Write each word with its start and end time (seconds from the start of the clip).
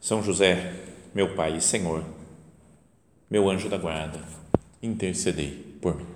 São 0.00 0.22
José, 0.22 0.72
meu 1.14 1.34
Pai 1.34 1.58
e 1.58 1.60
Senhor, 1.60 2.02
meu 3.28 3.50
anjo 3.50 3.68
da 3.68 3.76
guarda, 3.76 4.18
intercedei 4.82 5.76
por 5.80 5.94
mim. 5.94 6.06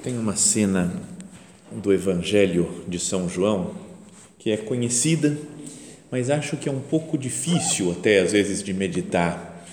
Tem 0.00 0.16
uma 0.16 0.36
cena 0.36 1.02
do 1.72 1.92
Evangelho 1.92 2.84
de 2.86 3.00
São 3.00 3.28
João 3.28 3.87
que 4.38 4.50
é 4.50 4.56
conhecida, 4.56 5.36
mas 6.10 6.30
acho 6.30 6.56
que 6.56 6.68
é 6.68 6.72
um 6.72 6.80
pouco 6.80 7.18
difícil 7.18 7.92
até 7.92 8.20
às 8.20 8.32
vezes 8.32 8.62
de 8.62 8.72
meditar. 8.72 9.66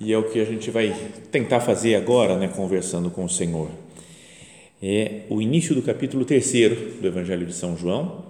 E 0.00 0.12
é 0.12 0.18
o 0.18 0.24
que 0.24 0.40
a 0.40 0.44
gente 0.44 0.70
vai 0.70 0.94
tentar 1.30 1.60
fazer 1.60 1.94
agora, 1.94 2.38
né, 2.38 2.48
conversando 2.48 3.10
com 3.10 3.24
o 3.24 3.28
Senhor. 3.28 3.68
É 4.82 5.22
o 5.28 5.42
início 5.42 5.74
do 5.74 5.82
capítulo 5.82 6.24
3 6.24 6.52
do 7.00 7.06
Evangelho 7.06 7.46
de 7.46 7.52
São 7.52 7.76
João, 7.76 8.24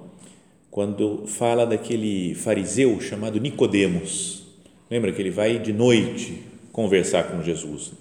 quando 0.70 1.26
fala 1.26 1.66
daquele 1.66 2.34
fariseu 2.34 3.00
chamado 3.00 3.38
Nicodemos. 3.38 4.44
Lembra 4.90 5.12
que 5.12 5.20
ele 5.20 5.30
vai 5.30 5.58
de 5.58 5.72
noite 5.72 6.42
conversar 6.72 7.24
com 7.24 7.42
Jesus 7.42 7.92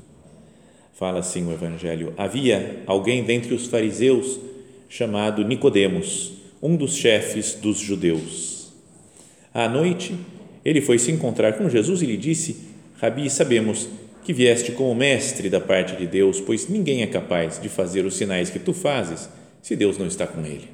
Fala 0.98 1.20
assim 1.20 1.48
o 1.48 1.53
evangelho: 1.53 2.11
Havia 2.17 2.81
alguém 2.88 3.23
dentre 3.23 3.53
os 3.53 3.67
fariseus 3.67 4.39
chamado 4.89 5.45
Nicodemos, 5.45 6.31
um 6.61 6.75
dos 6.75 6.95
chefes 6.95 7.55
dos 7.55 7.77
judeus. 7.80 8.73
À 9.53 9.67
noite, 9.67 10.16
ele 10.64 10.81
foi 10.81 10.99
se 10.99 11.11
encontrar 11.11 11.53
com 11.53 11.69
Jesus 11.69 12.02
e 12.02 12.05
lhe 12.05 12.17
disse: 12.17 12.58
Rabi, 12.97 13.30
sabemos 13.30 13.88
que 14.23 14.33
vieste 14.33 14.72
como 14.73 14.94
mestre 14.94 15.49
da 15.49 15.61
parte 15.61 15.95
de 15.95 16.05
Deus, 16.05 16.41
pois 16.41 16.67
ninguém 16.67 17.02
é 17.02 17.08
capaz 17.08 17.61
de 17.61 17.69
fazer 17.69 18.05
os 18.05 18.16
sinais 18.16 18.49
que 18.49 18.59
tu 18.59 18.73
fazes 18.73 19.30
se 19.61 19.75
Deus 19.75 19.97
não 19.97 20.08
está 20.08 20.27
com 20.27 20.45
ele. 20.45 20.67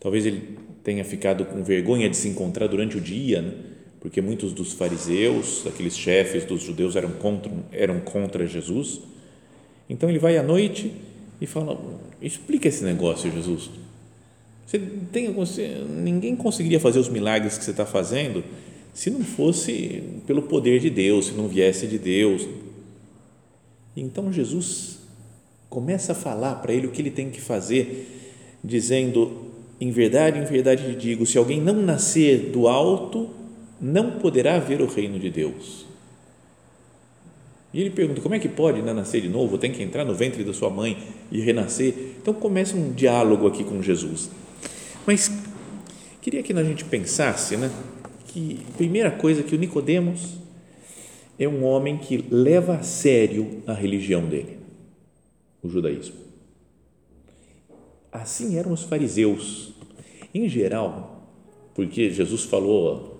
Talvez 0.00 0.24
ele 0.24 0.56
tenha 0.82 1.04
ficado 1.04 1.44
com 1.44 1.62
vergonha 1.62 2.08
de 2.08 2.16
se 2.16 2.28
encontrar 2.28 2.66
durante 2.66 2.96
o 2.96 3.00
dia, 3.00 3.42
né? 3.42 3.52
porque 4.00 4.20
muitos 4.20 4.52
dos 4.52 4.72
fariseus, 4.72 5.66
aqueles 5.66 5.96
chefes 5.96 6.44
dos 6.44 6.62
judeus 6.62 6.96
eram 6.96 7.10
contra, 7.10 7.52
eram 7.72 8.00
contra 8.00 8.46
Jesus. 8.46 9.00
Então 9.90 10.08
ele 10.08 10.18
vai 10.18 10.38
à 10.38 10.42
noite 10.42 10.92
e 11.40 11.46
fala: 11.46 11.78
explica 12.22 12.68
esse 12.68 12.84
negócio, 12.84 13.30
Jesus. 13.30 13.70
Você 14.68 14.78
tem, 15.10 15.34
ninguém 15.88 16.36
conseguiria 16.36 16.78
fazer 16.78 16.98
os 16.98 17.08
milagres 17.08 17.56
que 17.56 17.64
você 17.64 17.70
está 17.70 17.86
fazendo 17.86 18.44
se 18.92 19.08
não 19.08 19.24
fosse 19.24 20.02
pelo 20.26 20.42
poder 20.42 20.78
de 20.78 20.90
Deus, 20.90 21.28
se 21.28 21.32
não 21.32 21.48
viesse 21.48 21.86
de 21.86 21.98
Deus. 21.98 22.46
Então 23.96 24.30
Jesus 24.30 24.98
começa 25.70 26.12
a 26.12 26.14
falar 26.14 26.56
para 26.56 26.74
ele 26.74 26.86
o 26.86 26.90
que 26.90 27.00
ele 27.00 27.10
tem 27.10 27.30
que 27.30 27.40
fazer, 27.40 28.58
dizendo: 28.62 29.46
em 29.80 29.90
verdade, 29.90 30.38
em 30.38 30.44
verdade 30.44 30.82
te 30.82 30.96
digo, 30.96 31.24
se 31.24 31.38
alguém 31.38 31.62
não 31.62 31.80
nascer 31.80 32.50
do 32.50 32.68
alto, 32.68 33.30
não 33.80 34.18
poderá 34.18 34.58
ver 34.58 34.82
o 34.82 34.86
reino 34.86 35.18
de 35.18 35.30
Deus. 35.30 35.86
E 37.72 37.80
ele 37.80 37.88
pergunta: 37.88 38.20
como 38.20 38.34
é 38.34 38.38
que 38.38 38.50
pode 38.50 38.82
né, 38.82 38.92
nascer 38.92 39.22
de 39.22 39.30
novo? 39.30 39.56
Tem 39.56 39.72
que 39.72 39.82
entrar 39.82 40.04
no 40.04 40.14
ventre 40.14 40.44
da 40.44 40.52
sua 40.52 40.68
mãe 40.68 40.98
e 41.32 41.40
renascer? 41.40 41.94
Então 42.20 42.34
começa 42.34 42.76
um 42.76 42.92
diálogo 42.92 43.46
aqui 43.46 43.64
com 43.64 43.82
Jesus. 43.82 44.28
Mas 45.08 45.32
queria 46.20 46.42
que 46.42 46.52
a 46.52 46.62
gente 46.62 46.84
pensasse, 46.84 47.56
né, 47.56 47.70
que 48.26 48.60
primeira 48.76 49.10
coisa 49.10 49.42
que 49.42 49.54
o 49.54 49.58
Nicodemos 49.58 50.34
é 51.38 51.48
um 51.48 51.64
homem 51.64 51.96
que 51.96 52.26
leva 52.30 52.74
a 52.74 52.82
sério 52.82 53.62
a 53.66 53.72
religião 53.72 54.26
dele, 54.26 54.58
o 55.62 55.68
judaísmo. 55.70 56.16
Assim 58.12 58.58
eram 58.58 58.70
os 58.70 58.82
fariseus, 58.82 59.72
em 60.34 60.46
geral, 60.46 61.26
porque 61.74 62.10
Jesus 62.10 62.44
falou 62.44 63.18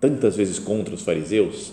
tantas 0.00 0.34
vezes 0.34 0.58
contra 0.58 0.92
os 0.92 1.02
fariseus, 1.02 1.72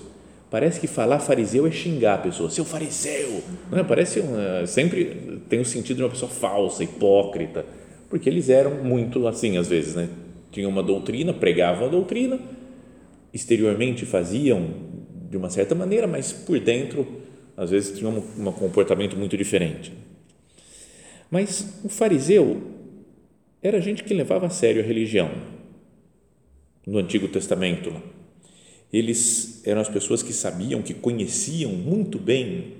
parece 0.51 0.79
que 0.79 0.85
falar 0.85 1.17
fariseu 1.17 1.65
é 1.65 1.71
xingar 1.71 2.13
a 2.13 2.17
pessoa, 2.19 2.51
seu 2.51 2.63
fariseu, 2.63 3.41
não 3.71 3.79
é? 3.79 3.83
Parece 3.83 4.19
uma, 4.19 4.67
sempre 4.67 5.41
tem 5.49 5.59
o 5.59 5.65
sentido 5.65 5.97
de 5.97 6.03
uma 6.03 6.09
pessoa 6.11 6.29
falsa, 6.29 6.83
hipócrita, 6.83 7.65
porque 8.09 8.29
eles 8.29 8.49
eram 8.49 8.83
muito 8.83 9.27
assim 9.27 9.57
às 9.57 9.67
vezes, 9.67 9.95
né? 9.95 10.09
Tinham 10.51 10.71
uma 10.71 10.81
doutrina, 10.81 11.33
pregavam 11.33 11.87
a 11.87 11.91
doutrina, 11.91 12.39
exteriormente 13.33 14.05
faziam 14.05 14.67
de 15.29 15.37
uma 15.37 15.49
certa 15.49 15.75
maneira, 15.75 16.07
mas 16.07 16.33
por 16.33 16.59
dentro 16.59 17.05
às 17.55 17.69
vezes 17.69 17.97
tinham 17.97 18.17
um, 18.17 18.51
comportamento 18.51 19.15
muito 19.15 19.37
diferente. 19.37 19.93
Mas 21.29 21.81
o 21.83 21.89
fariseu 21.89 22.61
era 23.61 23.79
gente 23.81 24.03
que 24.03 24.13
levava 24.13 24.47
a 24.47 24.49
sério 24.49 24.81
a 24.81 24.85
religião 24.85 25.29
no 26.87 26.97
Antigo 26.97 27.27
Testamento. 27.27 27.93
Eles 28.91 29.61
eram 29.67 29.81
as 29.81 29.89
pessoas 29.89 30.23
que 30.23 30.33
sabiam, 30.33 30.81
que 30.81 30.93
conheciam 30.93 31.71
muito 31.73 32.17
bem 32.17 32.73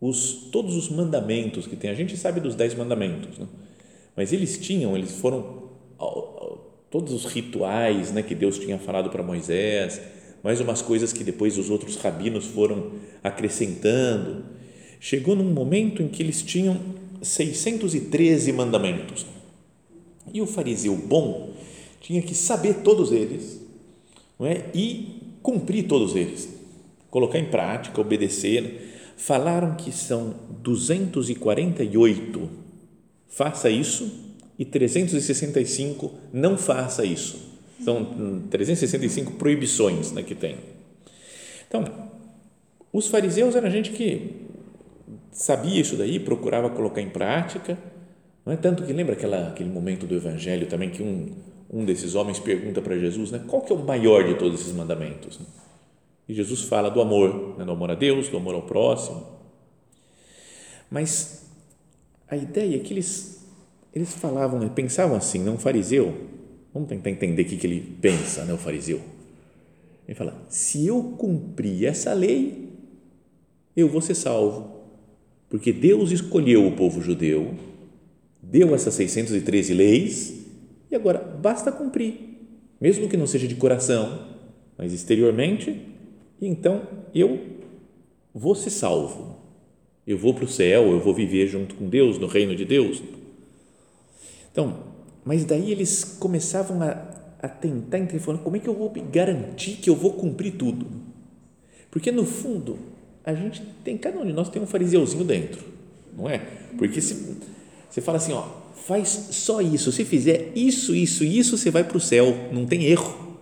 os, 0.00 0.48
todos 0.50 0.76
os 0.76 0.90
mandamentos 0.90 1.66
que 1.66 1.76
tem. 1.76 1.88
A 1.88 1.94
gente 1.94 2.16
sabe 2.16 2.40
dos 2.40 2.54
dez 2.54 2.74
mandamentos, 2.74 3.38
né? 3.38 3.46
Mas 4.16 4.32
eles 4.32 4.58
tinham, 4.58 4.96
eles 4.96 5.12
foram 5.12 5.62
todos 6.90 7.12
os 7.12 7.24
rituais 7.24 8.12
né, 8.12 8.22
que 8.22 8.34
Deus 8.34 8.58
tinha 8.58 8.78
falado 8.78 9.08
para 9.08 9.22
Moisés, 9.22 10.00
mais 10.42 10.60
umas 10.60 10.82
coisas 10.82 11.12
que 11.12 11.24
depois 11.24 11.56
os 11.56 11.70
outros 11.70 11.96
rabinos 11.96 12.46
foram 12.46 12.92
acrescentando. 13.24 14.44
Chegou 15.00 15.34
num 15.34 15.52
momento 15.52 16.02
em 16.02 16.08
que 16.08 16.22
eles 16.22 16.42
tinham 16.42 16.78
613 17.22 18.52
mandamentos. 18.52 19.24
E 20.32 20.40
o 20.40 20.46
fariseu 20.46 20.96
bom 20.96 21.52
tinha 22.00 22.20
que 22.20 22.34
saber 22.34 22.82
todos 22.82 23.12
eles 23.12 23.60
não 24.38 24.46
é? 24.46 24.66
e 24.74 25.22
cumprir 25.42 25.86
todos 25.86 26.14
eles, 26.14 26.48
colocar 27.10 27.38
em 27.38 27.46
prática, 27.46 28.00
obedecer. 28.00 28.90
Falaram 29.16 29.76
que 29.76 29.92
são 29.92 30.34
248, 30.62 32.48
faça 33.32 33.68
isso, 33.68 34.30
e 34.58 34.64
365, 34.64 36.12
não 36.32 36.56
faça 36.56 37.04
isso. 37.04 37.50
São 37.84 38.42
365 38.48 39.32
proibições 39.32 40.12
né, 40.12 40.22
que 40.22 40.34
tem. 40.34 40.56
Então, 41.66 41.84
os 42.92 43.08
fariseus 43.08 43.56
eram 43.56 43.70
gente 43.70 43.90
que 43.90 44.30
sabia 45.32 45.80
isso 45.80 45.96
daí, 45.96 46.20
procurava 46.20 46.70
colocar 46.70 47.00
em 47.00 47.08
prática. 47.08 47.76
Não 48.46 48.52
é 48.52 48.56
tanto 48.56 48.84
que 48.84 48.92
lembra 48.92 49.14
aquela, 49.14 49.48
aquele 49.48 49.70
momento 49.70 50.06
do 50.06 50.14
Evangelho 50.14 50.66
também 50.66 50.90
que 50.90 51.02
um 51.02 51.30
um 51.72 51.86
desses 51.86 52.14
homens 52.14 52.38
pergunta 52.38 52.82
para 52.82 52.98
Jesus, 52.98 53.30
né, 53.30 53.42
qual 53.48 53.62
que 53.62 53.72
é 53.72 53.76
o 53.76 53.78
maior 53.78 54.24
de 54.24 54.34
todos 54.34 54.60
esses 54.60 54.74
mandamentos? 54.74 55.40
E 56.28 56.34
Jesus 56.34 56.62
fala 56.62 56.90
do 56.90 57.00
amor, 57.00 57.56
né, 57.58 57.64
do 57.64 57.72
amor 57.72 57.90
a 57.90 57.94
Deus, 57.94 58.28
do 58.28 58.36
amor 58.36 58.54
ao 58.54 58.62
próximo. 58.62 59.26
Mas 60.90 61.41
a 62.32 62.36
ideia 62.36 62.76
é 62.76 62.78
que 62.78 62.94
eles, 62.94 63.44
eles 63.94 64.14
falavam, 64.14 64.58
né, 64.58 64.70
pensavam 64.74 65.14
assim, 65.14 65.38
não 65.38 65.56
um 65.56 65.58
fariseu, 65.58 66.14
vamos 66.72 66.88
tentar 66.88 67.10
entender 67.10 67.42
o 67.42 67.44
que, 67.44 67.58
que 67.58 67.66
ele 67.66 67.98
pensa, 68.00 68.46
né, 68.46 68.54
o 68.54 68.56
fariseu. 68.56 69.02
Ele 70.08 70.14
fala, 70.14 70.42
se 70.48 70.86
eu 70.86 71.02
cumprir 71.18 71.84
essa 71.84 72.14
lei, 72.14 72.70
eu 73.76 73.86
vou 73.86 74.00
ser 74.00 74.14
salvo, 74.14 74.80
porque 75.50 75.74
Deus 75.74 76.10
escolheu 76.10 76.66
o 76.66 76.74
povo 76.74 77.02
judeu, 77.02 77.52
deu 78.42 78.74
essas 78.74 78.94
613 78.94 79.74
leis, 79.74 80.46
e 80.90 80.96
agora, 80.96 81.18
basta 81.18 81.70
cumprir, 81.70 82.14
mesmo 82.80 83.10
que 83.10 83.16
não 83.18 83.26
seja 83.26 83.46
de 83.46 83.56
coração, 83.56 84.26
mas 84.78 84.94
exteriormente, 84.94 85.86
e 86.40 86.46
então 86.46 86.80
eu 87.14 87.38
vou 88.32 88.54
ser 88.54 88.70
salvo. 88.70 89.41
Eu 90.06 90.18
vou 90.18 90.34
para 90.34 90.44
o 90.44 90.48
céu, 90.48 90.90
eu 90.90 91.00
vou 91.00 91.14
viver 91.14 91.46
junto 91.46 91.74
com 91.74 91.88
Deus, 91.88 92.18
no 92.18 92.26
reino 92.26 92.56
de 92.56 92.64
Deus. 92.64 93.02
Então, 94.50 94.80
mas 95.24 95.44
daí 95.44 95.70
eles 95.70 96.16
começavam 96.18 96.82
a, 96.82 96.90
a 97.40 97.48
tentar 97.48 97.98
entender, 97.98 98.18
falando, 98.18 98.42
como 98.42 98.56
é 98.56 98.58
que 98.58 98.68
eu 98.68 98.74
vou 98.74 98.92
garantir 99.10 99.76
que 99.76 99.88
eu 99.88 99.94
vou 99.94 100.14
cumprir 100.14 100.52
tudo? 100.52 100.86
Porque 101.90 102.10
no 102.10 102.24
fundo, 102.24 102.78
a 103.24 103.34
gente 103.34 103.62
tem, 103.84 103.96
cada 103.96 104.18
um 104.18 104.26
de 104.26 104.32
nós 104.32 104.48
tem 104.48 104.60
um 104.60 104.66
fariseuzinho 104.66 105.24
dentro, 105.24 105.62
não 106.16 106.28
é? 106.28 106.38
Porque 106.76 107.00
se 107.00 107.36
você 107.88 108.00
fala 108.00 108.18
assim, 108.18 108.32
ó, 108.32 108.44
faz 108.74 109.08
só 109.30 109.60
isso, 109.60 109.92
se 109.92 110.04
fizer 110.04 110.50
isso, 110.56 110.94
isso, 110.94 111.22
isso, 111.22 111.56
você 111.56 111.70
vai 111.70 111.84
para 111.84 111.96
o 111.96 112.00
céu, 112.00 112.34
não 112.52 112.66
tem 112.66 112.84
erro. 112.86 113.38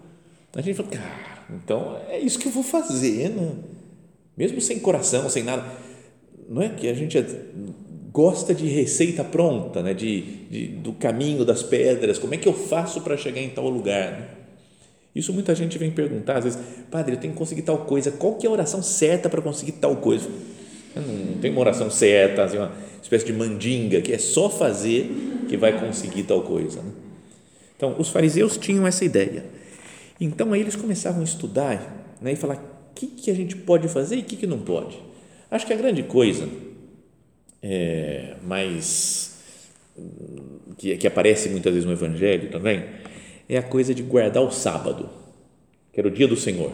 A 0.54 0.60
gente 0.60 0.76
fala, 0.76 0.88
cara, 0.88 1.44
então 1.50 1.96
é 2.08 2.18
isso 2.18 2.38
que 2.38 2.46
eu 2.48 2.52
vou 2.52 2.62
fazer, 2.62 3.30
né? 3.30 3.52
mesmo 4.36 4.60
sem 4.60 4.78
coração, 4.78 5.28
sem 5.28 5.42
nada. 5.42 5.64
Não 6.50 6.60
é 6.60 6.68
que 6.68 6.88
a 6.88 6.94
gente 6.94 7.16
gosta 8.12 8.52
de 8.52 8.66
receita 8.66 9.22
pronta, 9.22 9.84
né? 9.84 9.94
de, 9.94 10.20
de 10.50 10.66
do 10.66 10.92
caminho 10.92 11.44
das 11.44 11.62
pedras, 11.62 12.18
como 12.18 12.34
é 12.34 12.36
que 12.36 12.48
eu 12.48 12.52
faço 12.52 13.00
para 13.02 13.16
chegar 13.16 13.40
em 13.40 13.50
tal 13.50 13.68
lugar? 13.68 14.10
Né? 14.10 14.28
Isso 15.14 15.32
muita 15.32 15.54
gente 15.54 15.78
vem 15.78 15.92
perguntar, 15.92 16.38
às 16.38 16.44
vezes, 16.44 16.58
padre, 16.90 17.14
eu 17.14 17.20
tenho 17.20 17.32
que 17.32 17.38
conseguir 17.38 17.62
tal 17.62 17.78
coisa, 17.78 18.10
qual 18.10 18.34
que 18.34 18.46
é 18.46 18.48
a 18.48 18.52
oração 18.52 18.82
certa 18.82 19.30
para 19.30 19.40
conseguir 19.40 19.72
tal 19.72 19.94
coisa? 19.96 20.28
Não, 20.96 21.02
não 21.02 21.38
tem 21.38 21.52
uma 21.52 21.60
oração 21.60 21.88
certa, 21.88 22.42
assim, 22.42 22.56
uma 22.56 22.72
espécie 23.00 23.26
de 23.26 23.32
mandinga, 23.32 24.00
que 24.00 24.12
é 24.12 24.18
só 24.18 24.50
fazer 24.50 25.44
que 25.48 25.56
vai 25.56 25.78
conseguir 25.78 26.24
tal 26.24 26.42
coisa. 26.42 26.82
Né? 26.82 26.90
Então, 27.76 27.94
os 27.96 28.08
fariseus 28.08 28.56
tinham 28.56 28.84
essa 28.88 29.04
ideia. 29.04 29.44
Então, 30.20 30.52
aí 30.52 30.60
eles 30.60 30.74
começavam 30.74 31.20
a 31.20 31.24
estudar 31.24 32.16
né, 32.20 32.32
e 32.32 32.36
falar 32.36 32.56
o 32.56 32.94
que, 32.94 33.06
que 33.06 33.30
a 33.30 33.34
gente 33.34 33.54
pode 33.54 33.86
fazer 33.86 34.16
e 34.16 34.20
o 34.20 34.24
que, 34.24 34.34
que 34.34 34.48
não 34.48 34.58
pode. 34.58 35.09
Acho 35.50 35.66
que 35.66 35.72
a 35.72 35.76
grande 35.76 36.02
coisa 36.02 36.48
é, 37.62 38.36
mais 38.42 39.38
que, 40.78 40.96
que 40.96 41.06
aparece 41.06 41.48
muitas 41.48 41.72
vezes 41.72 41.86
no 41.86 41.92
Evangelho 41.92 42.50
também 42.50 42.84
é 43.48 43.58
a 43.58 43.62
coisa 43.62 43.94
de 43.94 44.02
guardar 44.02 44.42
o 44.42 44.50
sábado, 44.50 45.10
que 45.92 46.00
era 46.00 46.08
o 46.08 46.10
dia 46.10 46.28
do 46.28 46.36
Senhor. 46.36 46.72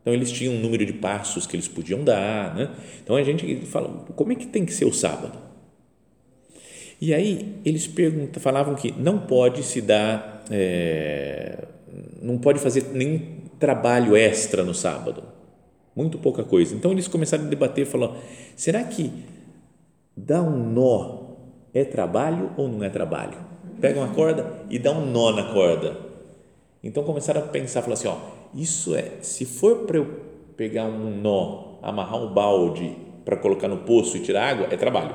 Então 0.00 0.14
eles 0.14 0.30
tinham 0.30 0.54
um 0.54 0.60
número 0.60 0.86
de 0.86 0.92
passos 0.92 1.46
que 1.46 1.56
eles 1.56 1.66
podiam 1.66 2.04
dar, 2.04 2.54
né? 2.54 2.70
Então 3.02 3.16
a 3.16 3.22
gente 3.24 3.66
fala, 3.66 3.88
como 4.14 4.32
é 4.32 4.36
que 4.36 4.46
tem 4.46 4.64
que 4.64 4.72
ser 4.72 4.84
o 4.84 4.92
sábado? 4.92 5.36
E 7.00 7.12
aí 7.12 7.56
eles 7.64 7.88
perguntam, 7.88 8.40
falavam 8.40 8.76
que 8.76 8.92
não 8.92 9.18
pode 9.18 9.64
se 9.64 9.80
dar, 9.80 10.44
é, 10.48 11.64
não 12.22 12.38
pode 12.38 12.60
fazer 12.60 12.84
nenhum 12.92 13.20
trabalho 13.58 14.16
extra 14.16 14.62
no 14.62 14.72
sábado, 14.72 15.24
muito 15.96 16.18
pouca 16.18 16.44
coisa. 16.44 16.74
Então 16.74 16.92
eles 16.92 17.08
começaram 17.08 17.46
a 17.46 17.48
debater, 17.48 17.86
falou, 17.86 18.16
será 18.54 18.84
que 18.84 19.10
dar 20.14 20.42
um 20.42 20.70
nó 20.72 21.22
é 21.72 21.84
trabalho 21.84 22.50
ou 22.56 22.68
não 22.68 22.84
é 22.84 22.90
trabalho? 22.90 23.38
Pega 23.80 23.98
uma 23.98 24.14
corda 24.14 24.60
e 24.68 24.78
dá 24.78 24.92
um 24.92 25.06
nó 25.06 25.32
na 25.32 25.54
corda. 25.54 25.96
Então 26.84 27.02
começaram 27.02 27.40
a 27.40 27.44
pensar, 27.44 27.82
falar 27.82 27.94
assim, 27.94 28.08
ó, 28.08 28.16
isso 28.54 28.94
é, 28.94 29.12
se 29.22 29.46
for 29.46 29.86
para 29.86 29.96
eu 29.96 30.20
pegar 30.56 30.84
um 30.84 31.20
nó, 31.20 31.78
amarrar 31.82 32.22
um 32.22 32.32
balde 32.32 32.96
para 33.24 33.36
colocar 33.36 33.66
no 33.66 33.78
poço 33.78 34.16
e 34.16 34.20
tirar 34.20 34.50
água, 34.50 34.68
é 34.70 34.76
trabalho. 34.76 35.14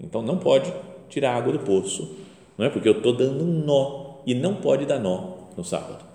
Então 0.00 0.22
não 0.22 0.38
pode 0.38 0.72
tirar 1.08 1.34
água 1.34 1.52
do 1.52 1.60
poço, 1.60 2.16
não 2.58 2.66
é? 2.66 2.70
Porque 2.70 2.88
eu 2.88 2.96
estou 2.96 3.14
dando 3.14 3.44
um 3.44 3.64
nó 3.64 4.16
e 4.26 4.34
não 4.34 4.56
pode 4.56 4.86
dar 4.86 4.98
nó 4.98 5.34
no 5.56 5.62
sábado. 5.62 6.13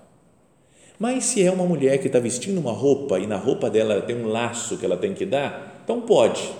Mas 0.99 1.23
se 1.23 1.41
é 1.41 1.49
uma 1.49 1.63
mulher 1.63 1.97
que 1.99 2.07
está 2.07 2.19
vestindo 2.19 2.59
uma 2.59 2.73
roupa 2.73 3.17
e 3.17 3.25
na 3.25 3.37
roupa 3.37 3.69
dela 3.69 4.01
tem 4.01 4.17
um 4.17 4.27
laço 4.27 4.77
que 4.77 4.85
ela 4.85 4.97
tem 4.97 5.13
que 5.13 5.25
dar, 5.25 5.81
então 5.83 6.01
pode, 6.01 6.51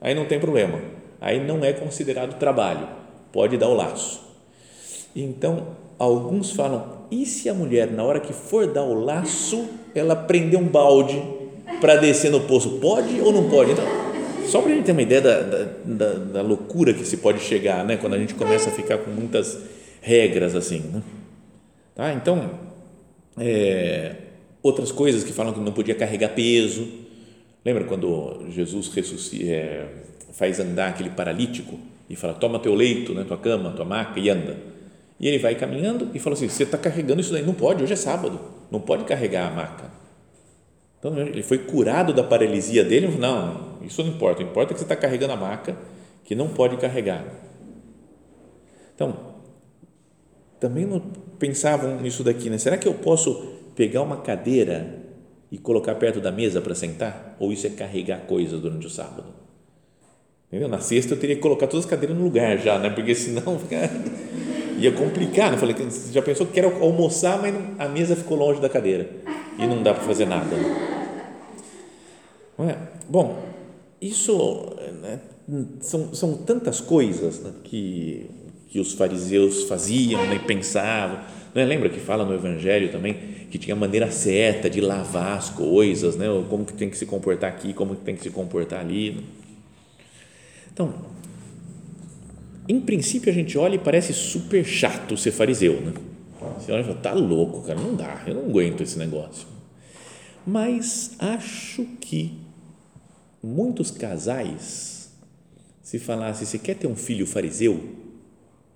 aí 0.00 0.16
não 0.16 0.24
tem 0.24 0.40
problema, 0.40 0.80
aí 1.20 1.38
não 1.38 1.64
é 1.64 1.72
considerado 1.72 2.36
trabalho, 2.36 2.88
pode 3.32 3.56
dar 3.56 3.68
o 3.68 3.74
laço. 3.74 4.20
Então, 5.14 5.68
alguns 5.96 6.50
falam, 6.50 7.04
e 7.08 7.24
se 7.24 7.48
a 7.48 7.54
mulher, 7.54 7.88
na 7.92 8.02
hora 8.02 8.18
que 8.18 8.32
for 8.32 8.66
dar 8.66 8.82
o 8.82 8.94
laço, 8.94 9.68
ela 9.94 10.16
prender 10.16 10.58
um 10.58 10.66
balde 10.66 11.22
para 11.80 11.94
descer 11.94 12.32
no 12.32 12.40
poço? 12.40 12.80
Pode 12.80 13.20
ou 13.20 13.32
não 13.32 13.48
pode? 13.48 13.70
Então, 13.70 13.84
só 14.48 14.60
para 14.60 14.72
a 14.72 14.74
gente 14.74 14.86
ter 14.86 14.92
uma 14.92 15.02
ideia 15.02 15.20
da, 15.20 15.40
da, 15.84 16.12
da, 16.14 16.42
loucura 16.42 16.92
que 16.92 17.04
se 17.04 17.18
pode 17.18 17.38
chegar, 17.40 17.84
né? 17.84 17.96
quando 17.96 18.14
a 18.14 18.18
gente 18.18 18.34
começa 18.34 18.70
a 18.70 18.72
ficar 18.72 18.98
com 18.98 19.10
muitas 19.10 19.56
regras 20.00 20.56
assim. 20.56 20.80
Né? 20.80 21.02
Tá? 21.94 22.12
Então, 22.12 22.50
é, 23.38 24.16
outras 24.62 24.92
coisas 24.92 25.24
que 25.24 25.32
falam 25.32 25.52
que 25.52 25.60
não 25.60 25.72
podia 25.72 25.94
carregar 25.94 26.30
peso. 26.30 26.86
Lembra 27.64 27.84
quando 27.84 28.46
Jesus 28.50 28.88
ressuscita, 28.88 29.44
é, 29.44 29.88
faz 30.32 30.60
andar 30.60 30.88
aquele 30.88 31.10
paralítico 31.10 31.78
e 32.08 32.16
fala: 32.16 32.34
toma 32.34 32.58
teu 32.58 32.74
leito, 32.74 33.14
né, 33.14 33.24
tua 33.24 33.38
cama, 33.38 33.72
tua 33.72 33.84
maca 33.84 34.18
e 34.20 34.28
anda 34.28 34.74
e 35.18 35.28
ele 35.28 35.38
vai 35.38 35.54
caminhando 35.54 36.10
e 36.14 36.18
fala 36.18 36.34
assim: 36.34 36.48
Você 36.48 36.64
está 36.64 36.76
carregando 36.76 37.20
isso 37.20 37.32
daí? 37.32 37.42
Não 37.42 37.54
pode, 37.54 37.82
hoje 37.82 37.92
é 37.92 37.96
sábado, 37.96 38.40
não 38.70 38.80
pode 38.80 39.04
carregar 39.04 39.48
a 39.48 39.50
maca. 39.50 39.90
Então 40.98 41.16
ele 41.18 41.42
foi 41.42 41.58
curado 41.58 42.12
da 42.12 42.22
paralisia 42.22 42.84
dele. 42.84 43.08
Não, 43.18 43.78
isso 43.82 44.02
não 44.02 44.10
importa, 44.10 44.42
o 44.42 44.46
importa 44.46 44.72
é 44.72 44.74
que 44.74 44.80
você 44.80 44.84
está 44.84 44.96
carregando 44.96 45.32
a 45.32 45.36
maca 45.36 45.76
que 46.24 46.34
não 46.34 46.48
pode 46.48 46.76
carregar. 46.78 47.24
Então, 48.94 49.34
também 50.58 50.86
não 50.86 51.00
pensavam 51.44 52.00
nisso 52.00 52.24
daqui, 52.24 52.48
né? 52.48 52.56
Será 52.56 52.78
que 52.78 52.88
eu 52.88 52.94
posso 52.94 53.34
pegar 53.76 54.00
uma 54.00 54.16
cadeira 54.16 55.02
e 55.52 55.58
colocar 55.58 55.94
perto 55.96 56.18
da 56.18 56.32
mesa 56.32 56.58
para 56.62 56.74
sentar? 56.74 57.36
Ou 57.38 57.52
isso 57.52 57.66
é 57.66 57.70
carregar 57.70 58.20
coisas 58.26 58.58
durante 58.60 58.86
o 58.86 58.90
sábado? 58.90 59.26
Entendeu? 60.48 60.68
Na 60.68 60.80
sexta 60.80 61.12
eu 61.12 61.20
teria 61.20 61.36
que 61.36 61.42
colocar 61.42 61.66
todas 61.66 61.84
as 61.84 61.90
cadeiras 61.90 62.16
no 62.16 62.24
lugar 62.24 62.56
já, 62.56 62.78
né? 62.78 62.88
Porque 62.88 63.14
senão 63.14 63.60
ia 64.80 64.90
complicar. 64.92 65.50
Né? 65.52 65.58
Falei, 65.58 65.76
já 66.10 66.22
pensou 66.22 66.46
que 66.46 66.54
quer 66.54 66.64
almoçar, 66.64 67.38
mas 67.42 67.54
a 67.78 67.88
mesa 67.88 68.16
ficou 68.16 68.38
longe 68.38 68.58
da 68.58 68.68
cadeira 68.70 69.10
e 69.58 69.66
não 69.66 69.82
dá 69.82 69.92
para 69.92 70.04
fazer 70.04 70.24
nada. 70.24 70.56
Não 72.56 72.70
é? 72.70 72.78
Bom, 73.06 73.38
isso 74.00 74.76
né, 75.02 75.20
são, 75.80 76.14
são 76.14 76.38
tantas 76.38 76.80
coisas 76.80 77.40
né, 77.40 77.52
que, 77.64 78.30
que 78.68 78.80
os 78.80 78.92
fariseus 78.92 79.64
faziam 79.64 80.26
né, 80.26 80.36
e 80.36 80.38
pensavam. 80.40 81.20
é? 81.54 81.64
Lembra 81.64 81.88
que 81.88 82.00
fala 82.00 82.24
no 82.24 82.34
Evangelho 82.34 82.90
também 82.90 83.14
que 83.50 83.58
tinha 83.58 83.76
maneira 83.76 84.10
certa 84.10 84.68
de 84.68 84.80
lavar 84.80 85.38
as 85.38 85.48
coisas, 85.48 86.16
né? 86.16 86.26
como 86.50 86.64
que 86.64 86.72
tem 86.72 86.90
que 86.90 86.98
se 86.98 87.06
comportar 87.06 87.48
aqui, 87.50 87.72
como 87.72 87.94
que 87.94 88.02
tem 88.02 88.16
que 88.16 88.22
se 88.22 88.30
comportar 88.30 88.80
ali. 88.80 89.12
Né? 89.12 89.22
Então, 90.72 90.92
em 92.68 92.80
princípio, 92.80 93.30
a 93.30 93.34
gente 93.34 93.56
olha 93.56 93.76
e 93.76 93.78
parece 93.78 94.12
super 94.12 94.64
chato 94.64 95.16
ser 95.16 95.30
fariseu, 95.30 95.80
né? 95.80 95.92
Você 96.58 96.72
olha 96.72 96.80
e 96.80 96.84
fala, 96.84 96.96
tá 96.96 97.12
louco, 97.12 97.62
cara, 97.62 97.78
não 97.78 97.94
dá, 97.94 98.22
eu 98.26 98.34
não 98.34 98.46
aguento 98.46 98.82
esse 98.82 98.98
negócio. 98.98 99.46
Mas 100.46 101.12
acho 101.18 101.84
que 102.00 102.36
muitos 103.42 103.90
casais, 103.90 105.12
se 105.82 105.98
falasse, 105.98 106.46
você 106.46 106.58
quer 106.58 106.74
ter 106.74 106.86
um 106.86 106.96
filho 106.96 107.26
fariseu? 107.26 107.80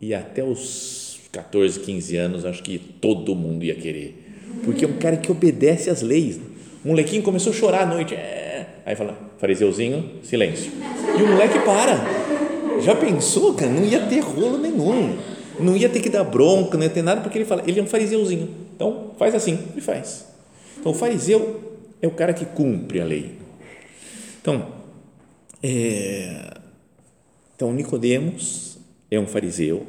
E 0.01 0.15
até 0.15 0.43
os 0.43 1.21
14, 1.33 1.81
15 1.81 2.17
anos, 2.17 2.45
acho 2.45 2.63
que 2.63 2.79
todo 2.79 3.35
mundo 3.35 3.65
ia 3.65 3.75
querer. 3.75 4.27
Porque 4.65 4.85
é 4.85 4.89
um 4.89 4.97
cara 4.97 5.17
que 5.17 5.31
obedece 5.31 5.91
às 5.91 6.03
leis. 6.03 6.41
Um 6.85 6.91
molequinho 6.91 7.23
começou 7.23 7.53
a 7.53 7.57
chorar 7.57 7.83
à 7.83 7.87
noite. 7.87 8.15
É. 8.15 8.67
Aí 8.87 8.97
fala, 8.97 9.19
fariseuzinho, 9.39 10.11
silêncio. 10.23 10.73
E 11.19 11.23
o 11.23 11.27
moleque 11.27 11.59
para 11.61 11.99
já 12.81 12.95
pensou, 12.95 13.55
cara? 13.55 13.71
Não 13.71 13.85
ia 13.85 14.07
ter 14.07 14.21
rolo 14.21 14.59
nenhum. 14.59 15.19
Não 15.61 15.77
ia 15.77 15.89
ter 15.89 16.01
que 16.01 16.09
dar 16.09 16.25
bronca, 16.25 16.77
não 16.77 16.85
ia 16.85 16.91
ter 16.91 17.03
nada, 17.03 17.21
porque 17.21 17.37
ele 17.37 17.45
fala, 17.45 17.63
ele 17.67 17.81
é 17.81 17.83
um 17.83 17.87
fariseuzinho. 17.87 18.49
Então, 18.75 19.11
faz 19.19 19.35
assim, 19.35 19.59
ele 19.73 19.81
faz. 19.81 20.27
Então, 20.79 20.93
o 20.93 20.95
fariseu 20.95 21.77
é 22.01 22.07
o 22.07 22.13
cara 22.13 22.33
que 22.33 22.45
cumpre 22.45 23.01
a 23.01 23.05
lei. 23.05 23.33
Então, 24.41 24.69
é, 25.63 26.55
então 27.55 27.73
Nicodemos 27.73 28.78
é 29.11 29.19
um 29.19 29.27
fariseu, 29.27 29.87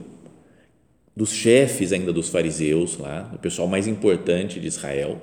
dos 1.16 1.34
chefes 1.34 1.92
ainda 1.92 2.14
dos 2.14 2.30
fariseus 2.30 2.98
lá, 2.98 3.30
o 3.36 3.38
pessoal 3.38 3.68
mais 3.68 3.88
importante 3.88 4.60
de 4.60 4.68
Israel. 4.68 5.22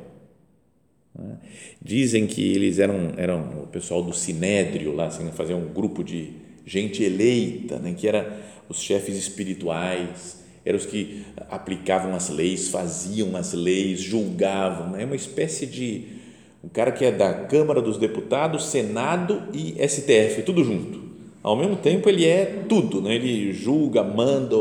Né? 1.15 1.39
Dizem 1.81 2.27
que 2.27 2.53
eles 2.53 2.79
eram, 2.79 3.15
eram 3.17 3.63
o 3.63 3.67
pessoal 3.67 4.03
do 4.03 4.13
Sinédrio 4.13 4.95
lá, 4.95 5.07
assim, 5.07 5.31
faziam 5.33 5.61
um 5.61 5.73
grupo 5.73 6.05
de 6.05 6.33
gente 6.67 7.03
eleita, 7.03 7.79
né, 7.79 7.95
que 7.97 8.07
eram 8.07 8.27
os 8.69 8.81
chefes 8.83 9.17
espirituais, 9.17 10.45
eram 10.65 10.77
os 10.77 10.85
que 10.85 11.25
aplicavam 11.49 12.15
as 12.15 12.29
leis, 12.29 12.69
faziam 12.69 13.37
as 13.37 13.53
leis, 13.53 14.01
julgavam, 14.01 14.91
né, 14.91 15.03
é 15.03 15.07
uma 15.07 15.17
espécie 15.17 15.65
de 15.65 16.17
o 16.63 16.69
cara 16.69 16.91
que 16.91 17.05
é 17.05 17.13
da 17.13 17.33
Câmara 17.33 17.81
dos 17.81 17.97
Deputados, 17.97 18.67
Senado 18.67 19.45
e 19.55 19.77
STF, 19.89 20.43
tudo 20.45 20.65
junto. 20.65 21.06
Ao 21.47 21.55
mesmo 21.55 21.77
tempo 21.77 22.09
ele 22.09 22.25
é 22.25 22.45
tudo, 22.69 23.01
né? 23.01 23.15
ele 23.15 23.53
julga, 23.53 24.03
manda, 24.03 24.57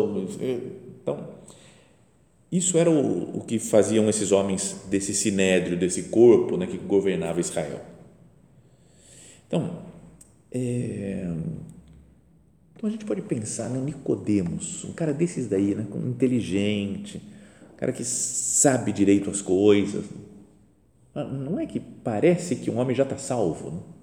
então 1.02 1.30
isso 2.52 2.78
era 2.78 2.92
o, 2.92 3.40
o 3.40 3.42
que 3.42 3.58
faziam 3.58 4.08
esses 4.08 4.32
homens 4.32 4.84
desse 4.88 5.12
sinédrio, 5.16 5.76
desse 5.76 6.04
corpo 6.04 6.56
né, 6.56 6.68
que 6.68 6.78
governava 6.78 7.40
Israel. 7.40 7.82
Então, 9.48 9.80
é, 10.52 11.28
Então 12.76 12.88
a 12.88 12.92
gente 12.92 13.04
pode 13.04 13.24
pensar 13.24 13.68
no 13.68 13.84
Nicodemos, 13.84 14.84
um 14.84 14.94
cara 14.94 15.12
desses 15.12 15.48
daí, 15.48 15.74
né, 15.74 15.88
inteligente, 16.06 17.20
um 17.74 17.78
cara 17.78 17.92
que 17.92 18.06
sabe 18.06 18.92
direito 18.92 19.28
as 19.32 19.42
coisas. 19.42 20.06
Não 21.16 21.60
é 21.60 21.66
que 21.66 21.80
parece 21.80 22.58
que 22.58 22.70
um 22.70 22.78
homem 22.78 22.96
já 22.96 23.02
está 23.02 23.18
salvo? 23.18 23.72
Não? 23.72 23.95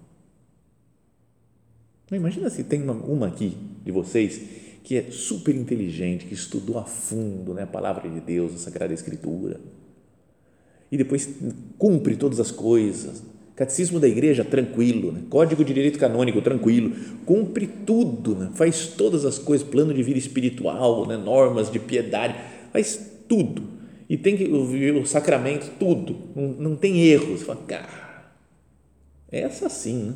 Não, 2.13 2.19
imagina 2.19 2.51
se 2.51 2.63
tem 2.63 2.83
uma, 2.83 2.93
uma 2.93 3.29
aqui 3.29 3.57
de 3.83 3.91
vocês 3.91 4.39
que 4.85 4.99
é 4.99 5.11
super 5.11 5.57
inteligente, 5.57 6.27
que 6.27 6.35
estudou 6.35 6.79
a 6.79 6.85
fundo 6.85 7.55
né, 7.55 7.63
a 7.63 7.67
palavra 7.67 8.07
de 8.07 8.21
Deus, 8.21 8.55
a 8.55 8.59
Sagrada 8.59 8.93
Escritura, 8.93 9.59
e 10.91 10.99
depois 10.99 11.27
cumpre 11.79 12.15
todas 12.15 12.39
as 12.39 12.51
coisas, 12.51 13.23
Catecismo 13.57 13.99
da 13.99 14.09
igreja, 14.09 14.45
tranquilo. 14.45 15.13
Né? 15.13 15.23
Código 15.31 15.65
de 15.65 15.73
direito 15.73 15.99
canônico, 15.99 16.43
tranquilo. 16.43 16.95
Cumpre 17.25 17.67
tudo, 17.67 18.35
né? 18.35 18.51
faz 18.55 18.89
todas 18.89 19.25
as 19.25 19.39
coisas, 19.39 19.67
plano 19.67 19.95
de 19.95 20.03
vida 20.03 20.19
espiritual, 20.19 21.07
né? 21.07 21.17
normas 21.17 21.71
de 21.71 21.79
piedade, 21.79 22.35
faz 22.73 23.11
tudo. 23.27 23.63
E 24.09 24.19
tem 24.19 24.37
que 24.37 24.51
ouvir 24.51 24.95
o 24.95 25.07
sacramento, 25.07 25.71
tudo. 25.79 26.17
Não, 26.35 26.49
não 26.49 26.77
tem 26.77 27.03
erros. 27.03 27.41
Você 27.41 27.45
fala, 27.47 27.61
cara, 27.67 28.33
essa 29.31 29.71
sim, 29.71 30.07
né? 30.07 30.15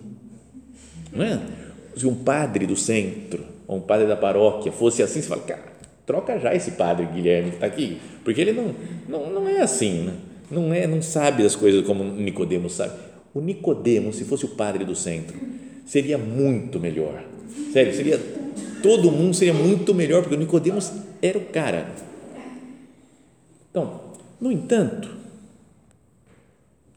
não 1.13 1.25
é? 1.25 1.66
Se 1.97 2.07
um 2.07 2.15
padre 2.15 2.67
do 2.67 2.77
centro, 2.77 3.45
ou 3.67 3.79
um 3.79 3.81
padre 3.81 4.07
da 4.07 4.17
paróquia 4.17 4.71
fosse 4.71 5.03
assim, 5.03 5.23
você 5.23 5.29
fala, 5.29 5.43
cara, 5.43 5.63
troca 6.05 6.39
já 6.39 6.55
esse 6.55 6.73
padre 6.73 7.07
Guilherme 7.07 7.51
que 7.51 7.57
está 7.57 7.67
aqui, 7.67 7.99
porque 8.23 8.41
ele 8.41 8.53
não, 8.53 8.75
não, 9.09 9.31
não 9.31 9.49
é 9.49 9.61
assim, 9.61 10.03
né? 10.03 10.13
não 10.51 10.73
é, 10.73 10.87
não 10.87 11.01
sabe 11.03 11.45
as 11.45 11.57
coisas 11.57 11.85
como 11.85 12.05
Nicodemos 12.05 12.75
sabe 12.75 13.07
o 13.37 13.41
Nicodemo, 13.43 14.15
se 14.15 14.25
fosse 14.25 14.47
o 14.47 14.49
padre 14.49 14.83
do 14.83 14.97
centro, 14.97 15.39
seria 15.85 16.17
muito 16.17 16.81
melhor. 16.81 17.23
Sério, 17.71 17.95
seria 17.95 18.19
todo 18.83 19.13
mundo 19.13 19.35
seria 19.35 19.53
muito 19.53 19.93
melhor 19.93 20.23
porque 20.23 20.35
o 20.35 20.39
Nicodemos 20.39 20.91
era 21.21 21.37
o 21.37 21.45
cara. 21.45 21.87
Então, 23.71 24.01
no 24.41 24.51
entanto, 24.51 25.15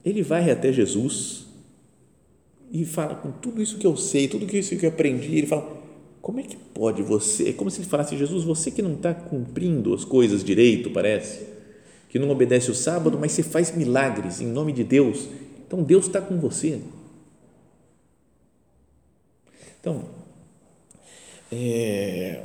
ele 0.05 0.23
vai 0.23 0.49
até 0.49 0.71
Jesus 0.71 1.45
e 2.71 2.85
fala 2.85 3.15
com 3.15 3.31
tudo 3.31 3.61
isso 3.61 3.77
que 3.77 3.87
eu 3.87 3.97
sei, 3.97 4.27
tudo 4.27 4.45
isso 4.55 4.75
que 4.77 4.85
eu 4.85 4.89
aprendi, 4.89 5.37
ele 5.37 5.47
fala: 5.47 5.77
como 6.21 6.39
é 6.39 6.43
que 6.43 6.55
pode 6.55 7.01
você? 7.01 7.49
É 7.49 7.53
como 7.53 7.69
se 7.69 7.81
ele 7.81 7.89
falasse: 7.89 8.17
Jesus, 8.17 8.43
você 8.43 8.71
que 8.71 8.81
não 8.81 8.93
está 8.93 9.13
cumprindo 9.13 9.93
as 9.93 10.05
coisas 10.05 10.43
direito, 10.43 10.89
parece, 10.91 11.45
que 12.09 12.19
não 12.19 12.29
obedece 12.29 12.69
o 12.71 12.75
sábado, 12.75 13.17
mas 13.19 13.31
você 13.31 13.43
faz 13.43 13.75
milagres 13.75 14.41
em 14.41 14.47
nome 14.47 14.71
de 14.71 14.83
Deus 14.83 15.27
então 15.69 15.83
Deus 15.83 16.07
está 16.07 16.19
com 16.19 16.39
você. 16.39 16.81
Então, 19.79 20.03
é, 21.51 22.43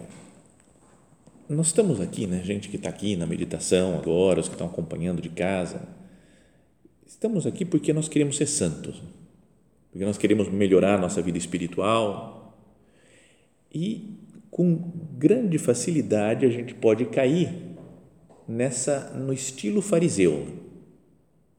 nós 1.49 1.69
estamos 1.69 2.03
aqui, 2.03 2.27
né, 2.27 2.43
gente 2.45 2.69
que 2.69 2.77
está 2.77 2.91
aqui 2.91 3.17
na 3.17 3.25
meditação 3.25 3.97
agora, 3.97 4.41
os 4.41 4.47
que 4.47 4.55
estão 4.55 4.67
acompanhando 4.67 5.23
de 5.23 5.31
casa, 5.31 5.89
estamos 7.07 7.47
aqui 7.47 7.65
porque 7.65 7.95
nós 7.95 8.09
queremos 8.09 8.37
ser 8.37 8.47
santos, 8.47 9.03
porque 9.95 10.05
nós 10.05 10.19
queremos 10.19 10.51
melhorar 10.51 10.97
a 10.97 10.99
nossa 10.99 11.23
vida 11.23 11.39
espiritual 11.39 12.55
e 13.73 14.19
com 14.51 14.93
grande 15.17 15.57
facilidade 15.57 16.45
a 16.45 16.51
gente 16.51 16.75
pode 16.75 17.07
cair 17.07 17.49
nessa 18.47 19.15
no 19.15 19.33
estilo 19.33 19.81
fariseu 19.81 20.65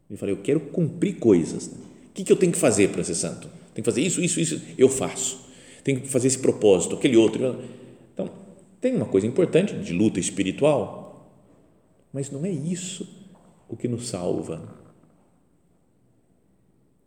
ele 0.10 0.18
fala, 0.18 0.32
eu 0.32 0.38
quero 0.38 0.60
cumprir 0.60 1.18
coisas. 1.18 1.68
O 1.68 2.14
que, 2.14 2.24
que 2.24 2.32
eu 2.32 2.38
tenho 2.38 2.52
que 2.52 2.58
fazer 2.58 2.90
para 2.90 3.04
ser 3.04 3.16
santo? 3.16 3.50
Tem 3.74 3.84
que 3.84 3.90
fazer 3.90 4.02
isso, 4.02 4.22
isso, 4.22 4.40
isso, 4.40 4.62
eu 4.78 4.88
faço. 4.88 5.46
Tenho 5.84 6.02
que 6.02 6.08
fazer 6.08 6.28
esse 6.28 6.40
propósito, 6.40 6.96
aquele 6.96 7.18
outro. 7.18 7.62
Então, 8.14 8.30
tem 8.80 8.96
uma 8.96 9.06
coisa 9.06 9.28
importante 9.28 9.74
de 9.76 9.94
luta 9.94 10.20
espiritual, 10.20 11.30
mas 12.14 12.30
não 12.30 12.46
é 12.46 12.52
isso 12.52 13.08
o 13.68 13.76
que 13.76 13.88
nos 13.88 14.08
salva. 14.08 14.62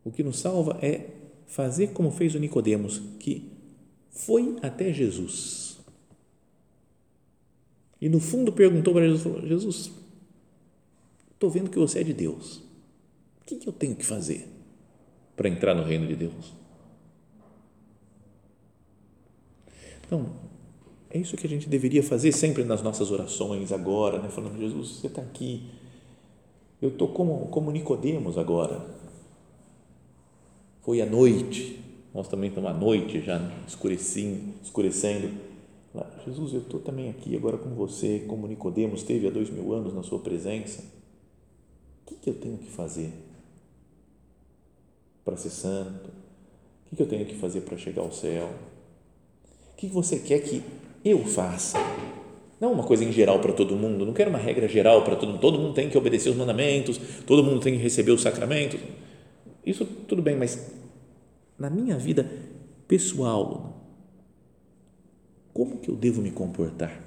O 0.04 0.10
que 0.10 0.22
nos 0.22 0.38
salva 0.38 0.78
é 0.82 1.06
fazer 1.48 1.88
como 1.88 2.12
fez 2.12 2.36
o 2.36 2.38
Nicodemos, 2.38 3.02
que 3.18 3.50
foi 4.10 4.56
até 4.62 4.92
Jesus. 4.92 5.78
E 8.00 8.08
no 8.08 8.20
fundo 8.20 8.52
perguntou 8.52 8.94
para 8.94 9.08
Jesus, 9.08 9.48
Jesus, 9.48 9.90
estou 11.32 11.50
vendo 11.50 11.68
que 11.68 11.78
você 11.78 11.98
é 11.98 12.04
de 12.04 12.12
Deus 12.12 12.68
que, 13.48 13.56
que 13.56 13.68
eu 13.68 13.72
tenho 13.72 13.96
que 13.96 14.04
fazer 14.04 14.46
para 15.34 15.48
entrar 15.48 15.74
no 15.74 15.82
reino 15.82 16.06
de 16.06 16.14
Deus? 16.14 16.52
Então, 20.06 20.26
é 21.10 21.18
isso 21.18 21.36
que 21.36 21.46
a 21.46 21.50
gente 21.50 21.68
deveria 21.68 22.02
fazer 22.02 22.32
sempre 22.32 22.62
nas 22.64 22.82
nossas 22.82 23.10
orações 23.10 23.72
agora, 23.72 24.20
né? 24.20 24.28
falando, 24.28 24.58
Jesus, 24.58 24.96
você 24.96 25.06
está 25.06 25.22
aqui, 25.22 25.66
eu 26.82 26.90
estou 26.90 27.08
como, 27.08 27.46
como 27.48 27.70
Nicodemos 27.70 28.36
agora, 28.36 28.86
foi 30.88 31.02
à 31.02 31.06
noite, 31.06 31.84
nós 32.14 32.28
também 32.28 32.48
estamos 32.48 32.70
à 32.70 32.72
noite 32.72 33.20
já 33.20 33.38
escurecendo, 33.66 34.54
escurecendo, 34.64 35.28
Jesus, 36.24 36.54
eu 36.54 36.60
estou 36.60 36.80
também 36.80 37.10
aqui 37.10 37.36
agora 37.36 37.58
com 37.58 37.68
você, 37.74 38.24
como 38.26 38.46
Nicodemos 38.46 39.02
teve 39.02 39.26
há 39.26 39.30
dois 39.30 39.50
mil 39.50 39.74
anos 39.74 39.92
na 39.92 40.02
sua 40.02 40.18
presença, 40.18 40.80
o 40.80 42.08
que, 42.08 42.14
que 42.14 42.30
eu 42.30 42.32
tenho 42.32 42.56
que 42.56 42.70
fazer? 42.70 43.12
para 45.22 45.36
ser 45.36 45.50
santo? 45.50 46.08
O 46.90 46.96
que 46.96 47.02
eu 47.02 47.06
tenho 47.06 47.26
que 47.26 47.34
fazer 47.34 47.60
para 47.60 47.76
chegar 47.76 48.00
ao 48.00 48.10
céu? 48.10 48.48
O 49.74 49.76
que 49.76 49.88
você 49.88 50.18
quer 50.18 50.38
que 50.38 50.62
eu 51.04 51.22
faça? 51.26 51.76
Não 52.58 52.72
uma 52.72 52.84
coisa 52.84 53.04
em 53.04 53.12
geral 53.12 53.40
para 53.40 53.52
todo 53.52 53.76
mundo, 53.76 54.06
não 54.06 54.14
quero 54.14 54.30
uma 54.30 54.38
regra 54.38 54.66
geral 54.66 55.04
para 55.04 55.16
todo 55.16 55.32
mundo, 55.32 55.40
todo 55.42 55.58
mundo 55.58 55.74
tem 55.74 55.90
que 55.90 55.98
obedecer 55.98 56.30
os 56.30 56.36
mandamentos, 56.36 56.98
todo 57.26 57.44
mundo 57.44 57.60
tem 57.60 57.74
que 57.74 57.82
receber 57.82 58.12
os 58.12 58.22
sacramentos. 58.22 58.80
Isso 59.66 59.84
tudo 59.84 60.22
bem, 60.22 60.34
mas 60.34 60.77
na 61.58 61.68
minha 61.68 61.98
vida 61.98 62.24
pessoal, 62.86 63.84
como 65.52 65.78
que 65.78 65.90
eu 65.90 65.96
devo 65.96 66.22
me 66.22 66.30
comportar? 66.30 67.02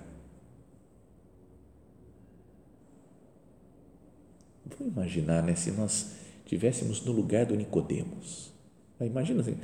Vamos 4.65 4.93
imaginar, 4.93 5.41
né, 5.41 5.55
se 5.55 5.72
nós 5.72 6.15
estivéssemos 6.43 7.05
no 7.05 7.12
lugar 7.12 7.46
do 7.46 7.55
Nicodemos. 7.55 8.51
Imagina 9.00 9.41
assim, 9.41 9.58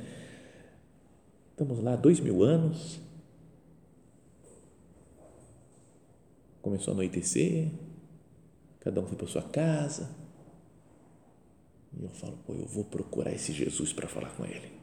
estamos 1.50 1.82
lá 1.82 1.94
dois 1.96 2.18
mil 2.18 2.42
anos, 2.42 2.98
começou 6.62 6.92
a 6.92 6.94
anoitecer, 6.94 7.70
cada 8.80 9.00
um 9.00 9.06
foi 9.06 9.16
para 9.16 9.26
sua 9.26 9.42
casa, 9.42 10.10
e 11.96 12.02
eu 12.02 12.10
falo, 12.10 12.38
pô, 12.46 12.54
eu 12.54 12.66
vou 12.66 12.84
procurar 12.84 13.32
esse 13.32 13.52
Jesus 13.52 13.92
para 13.92 14.08
falar 14.08 14.30
com 14.30 14.44
ele. 14.44 14.77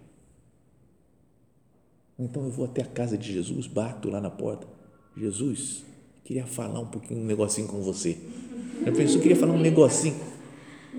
Então 2.17 2.45
eu 2.45 2.51
vou 2.51 2.65
até 2.65 2.81
a 2.81 2.85
casa 2.85 3.17
de 3.17 3.33
Jesus, 3.33 3.67
bato 3.67 4.09
lá 4.09 4.21
na 4.21 4.29
porta, 4.29 4.65
Jesus, 5.17 5.85
queria 6.23 6.45
falar 6.45 6.79
um 6.79 6.87
pouquinho, 6.87 7.21
um 7.21 7.25
negocinho 7.25 7.67
com 7.67 7.81
você. 7.81 8.17
Eu 8.85 8.93
pensei, 8.93 9.17
eu 9.17 9.21
queria 9.21 9.35
falar 9.35 9.53
um 9.53 9.59
negocinho 9.59 10.15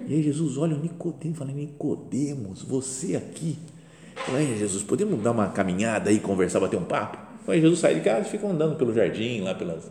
e 0.06 0.14
aí 0.14 0.22
Jesus 0.22 0.56
olha 0.56 0.76
o 0.76 0.80
Nicodemos, 0.80 1.38
fala, 1.38 1.52
Nicodemos, 1.52 2.62
você 2.62 3.16
aqui. 3.16 3.58
Fala, 4.14 4.38
aí 4.38 4.58
Jesus, 4.58 4.82
podemos 4.82 5.20
dar 5.22 5.32
uma 5.32 5.48
caminhada 5.48 6.10
aí, 6.10 6.20
conversar, 6.20 6.60
bater 6.60 6.78
um 6.78 6.84
papo? 6.84 7.18
Aí 7.50 7.60
Jesus 7.60 7.80
sai 7.80 7.94
de 7.94 8.00
casa 8.02 8.26
e 8.26 8.30
fica 8.30 8.46
andando 8.46 8.76
pelo 8.76 8.94
jardim, 8.94 9.40
lá 9.40 9.54
pelas, 9.54 9.90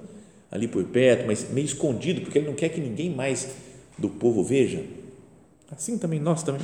ali 0.51 0.67
por 0.67 0.83
perto, 0.85 1.25
mas 1.27 1.49
meio 1.51 1.65
escondido, 1.65 2.21
porque 2.21 2.37
ele 2.37 2.47
não 2.47 2.53
quer 2.53 2.69
que 2.69 2.79
ninguém 2.79 3.13
mais 3.13 3.55
do 3.97 4.09
povo 4.09 4.43
veja. 4.43 4.85
Assim 5.69 5.97
também 5.97 6.19
nós 6.19 6.43
também. 6.43 6.61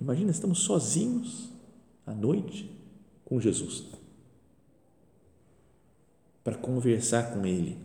Imagina, 0.00 0.30
estamos 0.30 0.60
sozinhos 0.60 1.48
à 2.04 2.12
noite 2.12 2.68
com 3.32 3.40
Jesus 3.40 3.84
para 6.44 6.54
conversar 6.54 7.32
com 7.32 7.46
Ele. 7.46 7.78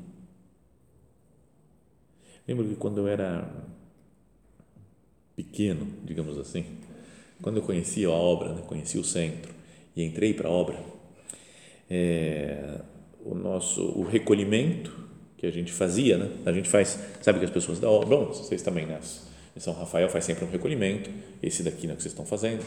Lembro 2.46 2.68
que 2.68 2.76
quando 2.76 2.98
eu 2.98 3.08
era 3.08 3.50
pequeno, 5.38 5.88
digamos 6.04 6.38
assim, 6.38 6.66
quando 7.42 7.58
eu 7.58 7.62
conheci 7.64 8.04
a 8.04 8.10
obra, 8.10 8.54
né, 8.56 8.62
conheci 8.68 8.98
o 8.98 9.06
centro 9.06 9.54
e 9.96 10.04
entrei 10.04 10.34
para 10.34 10.50
a 10.50 10.52
obra, 10.52 10.84
é, 11.90 12.82
o 13.24 13.34
nosso 13.34 13.82
o 13.82 14.04
recolhimento 14.04 14.92
que 15.38 15.46
a 15.46 15.52
gente 15.52 15.72
fazia, 15.72 16.18
né? 16.18 16.30
A 16.46 16.52
gente 16.52 16.68
faz, 16.68 17.00
sabe 17.22 17.40
que 17.40 17.46
as 17.46 17.52
pessoas 17.52 17.80
da 17.80 17.90
obra, 17.90 18.10
bom, 18.10 18.26
vocês 18.26 18.62
também, 18.62 18.86
né? 18.86 19.00
São 19.58 19.74
Rafael 19.74 20.10
faz 20.10 20.26
sempre 20.26 20.44
um 20.44 20.50
recolhimento, 20.50 21.10
esse 21.42 21.64
daqui 21.64 21.88
né, 21.88 21.96
que 21.96 22.02
vocês 22.02 22.12
estão 22.12 22.26
fazendo. 22.26 22.66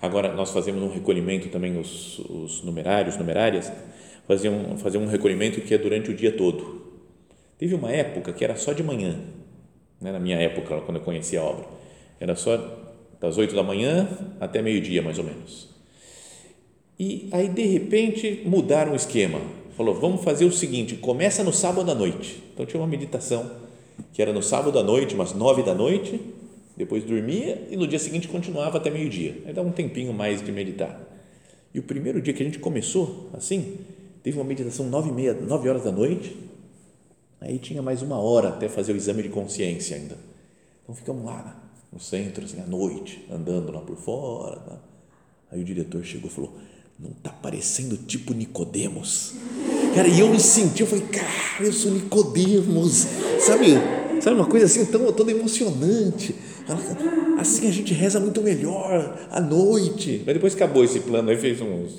Agora 0.00 0.32
nós 0.34 0.50
fazemos 0.50 0.82
um 0.82 0.92
recolhimento 0.92 1.48
também 1.48 1.78
os, 1.78 2.18
os 2.18 2.62
numerários, 2.62 3.16
numerárias, 3.16 3.72
faziam 4.26 4.76
faziam 4.78 5.02
um 5.02 5.08
recolhimento 5.08 5.60
que 5.60 5.74
é 5.74 5.78
durante 5.78 6.10
o 6.10 6.14
dia 6.14 6.32
todo. 6.32 6.84
Teve 7.58 7.74
uma 7.74 7.90
época 7.90 8.32
que 8.32 8.44
era 8.44 8.56
só 8.56 8.72
de 8.72 8.82
manhã, 8.82 9.18
né? 10.00 10.12
na 10.12 10.18
minha 10.18 10.36
época 10.36 10.80
quando 10.82 10.98
eu 10.98 11.02
conheci 11.02 11.36
a 11.36 11.42
obra 11.42 11.76
era 12.20 12.34
só 12.34 12.56
das 13.20 13.38
8 13.38 13.54
da 13.54 13.62
manhã 13.62 14.08
até 14.40 14.60
meio-dia, 14.62 15.02
mais 15.02 15.18
ou 15.18 15.24
menos. 15.24 15.68
E 16.98 17.28
aí, 17.32 17.48
de 17.48 17.64
repente, 17.64 18.42
mudaram 18.44 18.92
o 18.92 18.96
esquema. 18.96 19.40
Falou, 19.76 19.94
vamos 19.94 20.24
fazer 20.24 20.46
o 20.46 20.52
seguinte, 20.52 20.96
começa 20.96 21.44
no 21.44 21.52
sábado 21.52 21.90
à 21.90 21.94
noite. 21.94 22.42
Então, 22.52 22.64
tinha 22.64 22.80
uma 22.80 22.86
meditação 22.86 23.50
que 24.12 24.22
era 24.22 24.32
no 24.32 24.42
sábado 24.42 24.78
à 24.78 24.82
noite, 24.82 25.14
umas 25.14 25.34
nove 25.34 25.62
da 25.62 25.74
noite, 25.74 26.18
depois 26.76 27.04
dormia 27.04 27.66
e 27.70 27.76
no 27.76 27.86
dia 27.86 27.98
seguinte 27.98 28.28
continuava 28.28 28.76
até 28.76 28.90
meio-dia. 28.90 29.42
Aí 29.46 29.52
dava 29.52 29.68
um 29.68 29.72
tempinho 29.72 30.12
mais 30.12 30.42
de 30.42 30.52
meditar. 30.52 31.00
E 31.72 31.78
o 31.78 31.82
primeiro 31.82 32.20
dia 32.20 32.34
que 32.34 32.42
a 32.42 32.46
gente 32.46 32.58
começou 32.58 33.30
assim, 33.32 33.78
teve 34.22 34.38
uma 34.38 34.44
meditação 34.44 34.86
nove 34.88 35.08
e 35.08 35.12
meia, 35.12 35.34
nove 35.34 35.68
horas 35.68 35.84
da 35.84 35.92
noite, 35.92 36.36
aí 37.40 37.58
tinha 37.58 37.82
mais 37.82 38.02
uma 38.02 38.18
hora 38.18 38.48
até 38.48 38.68
fazer 38.68 38.92
o 38.92 38.96
exame 38.96 39.22
de 39.22 39.28
consciência 39.30 39.96
ainda. 39.96 40.16
Então 40.82 40.94
ficamos 40.94 41.24
lá 41.24 41.62
no 41.92 41.98
centro, 41.98 42.44
assim, 42.44 42.60
à 42.60 42.66
noite, 42.66 43.26
andando 43.30 43.72
lá 43.72 43.80
por 43.80 43.96
fora. 43.96 44.56
Tá? 44.56 44.78
Aí 45.50 45.60
o 45.60 45.64
diretor 45.64 46.04
chegou 46.04 46.30
e 46.30 46.32
falou, 46.32 46.56
não 46.98 47.10
está 47.10 47.30
parecendo 47.30 47.96
tipo 47.96 48.32
Nicodemos? 48.32 49.34
Cara, 49.94 50.08
e 50.08 50.20
eu 50.20 50.28
me 50.28 50.40
senti, 50.40 50.82
eu 50.82 50.86
falei, 50.86 51.06
cara, 51.06 51.28
eu 51.60 51.72
sou 51.72 51.90
Nicodemos, 51.90 53.06
sabe? 53.40 53.68
Sabe 54.20 54.36
uma 54.36 54.46
coisa 54.46 54.66
assim 54.66 54.84
tão, 54.86 55.12
tão 55.12 55.28
emocionante. 55.28 56.34
Assim 57.38 57.68
a 57.68 57.70
gente 57.70 57.94
reza 57.94 58.18
muito 58.18 58.42
melhor 58.42 59.18
à 59.30 59.40
noite. 59.40 60.22
Mas 60.26 60.34
depois 60.34 60.54
acabou 60.54 60.82
esse 60.84 61.00
plano, 61.00 61.30
aí 61.30 61.36
fez 61.36 61.60
uns, 61.60 61.96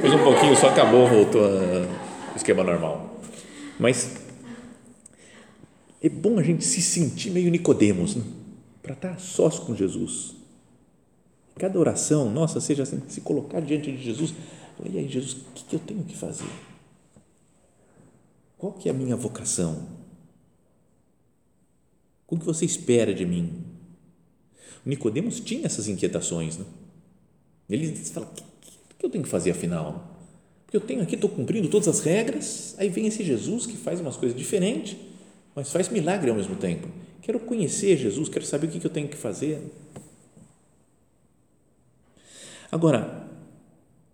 fez 0.00 0.14
um 0.14 0.24
pouquinho, 0.24 0.56
só 0.56 0.68
acabou, 0.68 1.06
voltou 1.06 1.42
ao 1.44 2.36
esquema 2.36 2.64
normal. 2.64 3.20
Mas 3.78 4.16
é 6.02 6.08
bom 6.08 6.38
a 6.38 6.42
gente 6.42 6.64
se 6.64 6.80
sentir 6.80 7.30
meio 7.30 7.50
Nicodemos, 7.50 8.16
né? 8.16 8.22
para 8.82 8.94
estar 8.94 9.20
sós 9.20 9.58
com 9.58 9.74
Jesus. 9.74 10.34
Cada 11.56 11.78
oração, 11.78 12.30
nossa, 12.30 12.60
seja 12.60 12.84
assim, 12.84 13.02
se 13.08 13.20
colocar 13.20 13.60
diante 13.60 13.92
de 13.92 14.02
Jesus, 14.02 14.32
e 14.84 14.96
aí 14.96 15.08
Jesus, 15.08 15.34
o 15.34 15.64
que 15.68 15.74
eu 15.74 15.80
tenho 15.80 16.04
que 16.04 16.16
fazer? 16.16 16.48
Qual 18.56 18.72
que 18.72 18.88
é 18.88 18.92
a 18.92 18.94
minha 18.94 19.16
vocação? 19.16 19.86
O 22.28 22.38
que 22.38 22.44
você 22.44 22.64
espera 22.64 23.12
de 23.12 23.26
mim? 23.26 23.67
Nicodemos 24.88 25.38
tinha 25.38 25.66
essas 25.66 25.86
inquietações, 25.86 26.56
né? 26.56 26.64
Ele 27.68 27.94
fala, 27.94 28.26
o 28.26 28.94
que 28.98 29.04
eu 29.04 29.10
tenho 29.10 29.22
que 29.22 29.28
fazer 29.28 29.50
afinal? 29.50 30.16
Porque 30.64 30.78
eu 30.78 30.80
tenho 30.80 31.02
aqui, 31.02 31.14
estou 31.14 31.28
cumprindo 31.28 31.68
todas 31.68 31.88
as 31.88 32.00
regras, 32.00 32.74
aí 32.78 32.88
vem 32.88 33.06
esse 33.06 33.22
Jesus 33.22 33.66
que 33.66 33.76
faz 33.76 34.00
umas 34.00 34.16
coisas 34.16 34.36
diferentes, 34.36 34.96
mas 35.54 35.70
faz 35.70 35.90
milagre 35.90 36.30
ao 36.30 36.36
mesmo 36.36 36.56
tempo. 36.56 36.88
Quero 37.20 37.38
conhecer 37.38 37.98
Jesus, 37.98 38.30
quero 38.30 38.46
saber 38.46 38.68
o 38.68 38.70
que 38.70 38.86
eu 38.86 38.90
tenho 38.90 39.08
que 39.08 39.16
fazer. 39.16 39.60
Agora, 42.72 43.28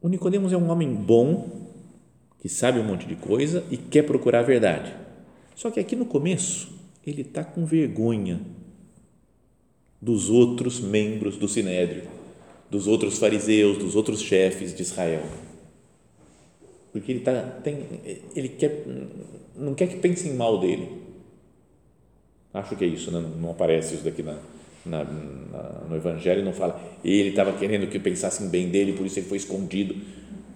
o 0.03 0.09
Nicodemos 0.09 0.53
é 0.53 0.57
um 0.57 0.69
homem 0.71 0.93
bom, 0.93 1.69
que 2.41 2.49
sabe 2.49 2.81
um 2.81 2.85
monte 2.85 3.07
de 3.07 3.15
coisa 3.15 3.65
e 3.71 3.77
quer 3.77 4.03
procurar 4.03 4.41
a 4.41 4.43
verdade. 4.43 4.93
Só 5.55 5.71
que 5.71 5.79
aqui 5.79 5.95
no 5.95 6.05
começo, 6.05 6.73
ele 7.07 7.23
está 7.23 7.45
com 7.45 7.65
vergonha 7.65 8.41
dos 10.05 10.29
outros 10.29 10.81
membros 10.81 11.37
do 11.37 11.49
Sinédrio, 11.49 12.03
dos 12.71 12.87
outros 12.87 13.19
fariseus, 13.19 13.79
dos 13.79 13.97
outros 13.97 14.21
chefes 14.21 14.75
de 14.75 14.83
Israel. 14.83 15.23
Porque 16.93 17.13
ele, 17.13 17.21
tá, 17.21 17.41
tem, 17.63 17.79
ele 18.37 18.51
quer, 18.51 18.85
não 19.57 19.75
quer 19.75 19.89
que 19.89 19.97
pensem 19.97 20.35
mal 20.35 20.61
dele 20.61 21.05
Acho 22.55 22.77
que 22.77 22.85
é 22.85 22.87
isso, 22.87 23.11
né? 23.11 23.21
não 23.41 23.51
aparece 23.51 23.97
isso 23.97 24.05
daqui 24.05 24.23
na, 24.23 24.39
na, 24.87 25.03
na, 25.03 25.63
no 25.89 25.97
Evangelho, 25.97 26.45
não 26.45 26.53
fala 26.53 26.81
ele 27.05 27.31
estava 27.31 27.53
querendo 27.53 27.89
que 27.89 27.99
pensassem 27.99 28.49
bem 28.49 28.69
dele, 28.69 28.93
por 28.93 29.05
isso 29.05 29.19
ele 29.19 29.27
foi 29.27 29.39
escondido. 29.39 29.97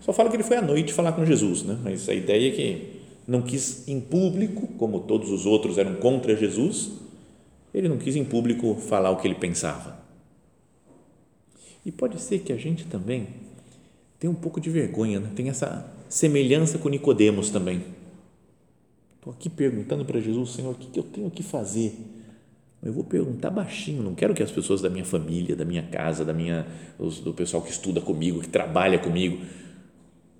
Só 0.00 0.12
fala 0.12 0.31
que 0.31 0.37
ele 0.37 0.45
foi 0.45 0.59
à 0.59 0.62
noite 0.62 0.93
falar 0.93 1.11
com 1.11 1.26
Jesus, 1.26 1.64
né? 1.64 1.76
mas 1.83 2.09
a 2.09 2.14
ideia 2.14 2.50
é 2.50 2.52
que 2.52 3.00
não 3.26 3.43
quis 3.43 3.88
em 3.88 4.00
público, 4.00 4.69
como 4.78 5.00
todos 5.00 5.28
os 5.33 5.45
outros 5.45 5.76
eram 5.76 5.97
contra 5.97 6.37
Jesus, 6.37 6.92
ele 7.72 7.88
não 7.88 7.98
quis 7.98 8.16
em 8.16 8.24
público 8.24 8.74
falar 8.74 9.11
o 9.11 9.16
que 9.16 9.26
ele 9.26 9.35
pensava. 9.35 9.98
E 11.85 11.92
pode 11.92 12.20
ser 12.20 12.40
que 12.40 12.52
a 12.52 12.57
gente 12.57 12.87
também 12.87 13.28
tenha 14.18 14.31
um 14.31 14.35
pouco 14.35 14.61
de 14.61 14.70
vergonha, 14.70 15.20
né? 15.20 15.31
tem 15.35 15.48
essa 15.48 15.92
semelhança 16.09 16.78
com 16.78 16.88
Nicodemos 16.88 17.50
também 17.50 17.83
Estou 19.28 19.37
aqui 19.38 19.50
perguntando 19.50 20.07
para 20.07 20.18
Jesus, 20.20 20.52
Senhor, 20.52 20.70
o 20.70 20.74
que, 20.74 20.98
eu 20.98 21.02
tenho 21.02 21.31
que 21.31 21.42
fazer? 21.42 21.92
Eu 22.83 22.92
vou 22.92 23.04
perguntar 23.04 23.50
baixinho, 23.50 24.02
não 24.02 24.14
quero 24.14 24.33
que 24.33 24.42
as 24.42 24.50
pessoas 24.50 24.81
da 24.81 24.88
minha 24.88 25.04
família, 25.04 25.54
da 25.54 25.66
minha 25.66 25.83
casa, 25.83 26.24
da 26.24 26.33
minha, 26.33 26.66
do 26.98 27.35
pessoal 27.35 27.62
que 27.62 27.70
estuda 27.70 28.00
comigo, 28.00 28.40
que 28.40 28.48
trabalha 28.48 28.98
comigo, 28.98 29.44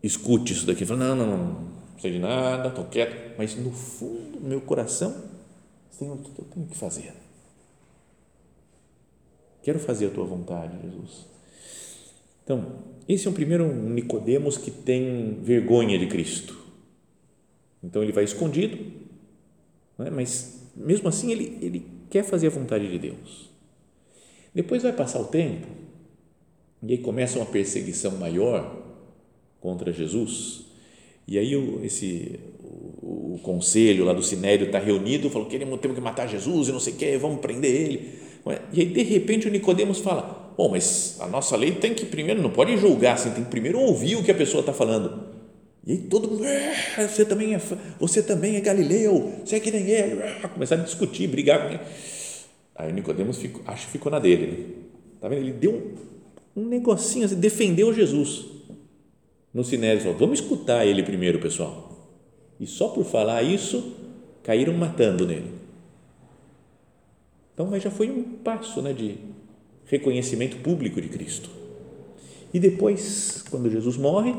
escute 0.02 0.54
isso 0.54 0.64
daqui. 0.64 0.86
Fala, 0.86 1.00
não, 1.00 1.16
não, 1.16 1.26
não, 1.26 1.36
não 1.36 1.98
sei 1.98 2.12
de 2.12 2.18
nada, 2.18 2.68
estou 2.68 2.84
quieto. 2.84 3.36
Mas 3.36 3.56
no 3.56 3.72
fundo 3.72 4.38
do 4.38 4.48
meu 4.48 4.60
coração, 4.60 5.14
Senhor, 5.90 6.14
o 6.14 6.18
que 6.18 6.31
eu 6.40 6.44
tenho 6.44 6.66
que 6.66 6.77
fazer? 6.77 7.12
Quero 9.62 9.79
fazer 9.79 10.07
a 10.07 10.11
tua 10.11 10.24
vontade, 10.24 10.81
Jesus. 10.83 11.27
Então, 12.44 12.83
esse 13.09 13.27
é 13.27 13.31
o 13.31 13.35
primeiro 13.35 13.72
Nicodemos 13.74 14.57
que 14.57 14.70
tem 14.70 15.38
vergonha 15.42 15.98
de 15.98 16.07
Cristo 16.07 16.68
então 17.83 18.03
ele 18.03 18.12
vai 18.12 18.24
escondido, 18.24 18.79
é? 19.98 20.11
mas 20.11 20.70
mesmo 20.77 21.09
assim 21.09 21.31
ele, 21.31 21.59
ele 21.62 21.87
quer 22.11 22.24
fazer 22.24 22.48
a 22.48 22.51
vontade 22.51 22.88
de 22.90 22.98
Deus. 22.98 23.51
Depois 24.55 24.83
vai 24.83 24.92
passar 24.92 25.20
o 25.20 25.27
tempo 25.27 25.66
e 26.83 26.92
aí 26.92 26.98
começa 26.98 27.38
uma 27.38 27.46
perseguição 27.46 28.12
maior 28.18 28.85
contra 29.61 29.92
Jesus. 29.92 30.64
E 31.27 31.38
aí 31.38 31.53
esse, 31.85 32.40
o, 33.38 33.40
conselho 33.40 34.05
lá 34.05 34.12
do 34.12 34.22
Sinério 34.22 34.66
está 34.66 34.79
reunido, 34.79 35.31
falou, 35.31 35.48
queremos, 35.48 35.81
temos 35.81 35.96
que 35.96 36.03
matar 36.03 36.29
Jesus 36.29 36.68
e 36.68 36.72
não 36.72 36.81
sei 36.81 36.92
o 36.92 36.96
que, 36.96 37.16
vamos 37.16 37.40
prender 37.40 37.70
ele. 37.70 38.18
E 38.72 38.81
aí 38.81 38.87
de 38.87 39.03
repente 39.03 39.48
o 39.48 39.51
Nicodemos 39.51 39.98
fala, 40.01 40.53
bom, 40.57 40.70
mas 40.70 41.16
a 41.20 41.27
nossa 41.27 41.57
lei 41.57 41.72
tem 41.72 41.94
que 41.94 42.07
primeiro, 42.07 42.42
não 42.42 42.51
pode 42.51 42.77
julgar, 42.77 43.14
assim, 43.14 43.31
tem 43.31 43.44
que 43.44 43.51
primeiro 43.51 43.79
ouvir 43.79 44.16
o 44.16 44.24
que 44.24 44.31
a 44.31 44.35
pessoa 44.35 44.61
está 44.61 44.72
falando. 44.72 45.38
E 45.87 45.92
aí 45.92 45.98
todo 45.98 46.29
mundo, 46.29 46.44
ah, 46.44 47.07
você 47.07 47.24
também 47.24 47.55
é, 47.55 47.61
você 47.98 48.22
também 48.22 48.57
é 48.57 48.61
Galileu, 48.61 49.33
você 49.44 49.57
é 49.57 49.61
que 49.61 49.70
nem 49.70 49.88
ele. 49.88 50.22
Ah, 50.42 50.48
começaram 50.48 50.83
a 50.83 50.85
discutir, 50.85 51.27
brigar 51.27 51.62
com 51.62 51.68
ele. 51.68 51.81
Aí 52.77 52.92
Nicodemos 52.92 53.38
ficou, 53.38 53.62
acho 53.66 53.87
que 53.87 53.92
ficou 53.92 54.12
na 54.12 54.18
dele. 54.18 54.46
Né? 54.46 54.64
Tá 55.20 55.29
vendo? 55.29 55.40
Ele 55.40 55.53
deu 55.53 55.96
um, 56.55 56.62
um 56.62 56.68
negocinho, 56.68 57.24
assim, 57.24 57.37
defendeu 57.37 57.92
Jesus 57.94 58.44
no 59.53 59.64
Sinédrio. 59.64 60.03
Falou, 60.03 60.18
vamos 60.18 60.40
escutar 60.40 60.87
ele 60.87 61.03
primeiro, 61.03 61.38
pessoal. 61.38 61.88
E 62.61 62.66
só 62.66 62.88
por 62.88 63.05
falar 63.05 63.42
isso, 63.42 63.94
caíram 64.42 64.73
matando 64.75 65.27
nele. 65.27 65.53
Então, 67.55 67.66
mas 67.66 67.83
já 67.83 67.90
foi 67.90 68.11
um 68.11 68.23
passo 68.23 68.81
né, 68.81 68.92
de 68.92 69.16
reconhecimento 69.87 70.57
público 70.59 71.01
de 71.01 71.09
Cristo. 71.09 71.51
E 72.53 72.59
depois, 72.59 73.44
quando 73.51 73.71
Jesus 73.71 73.97
morre, 73.97 74.35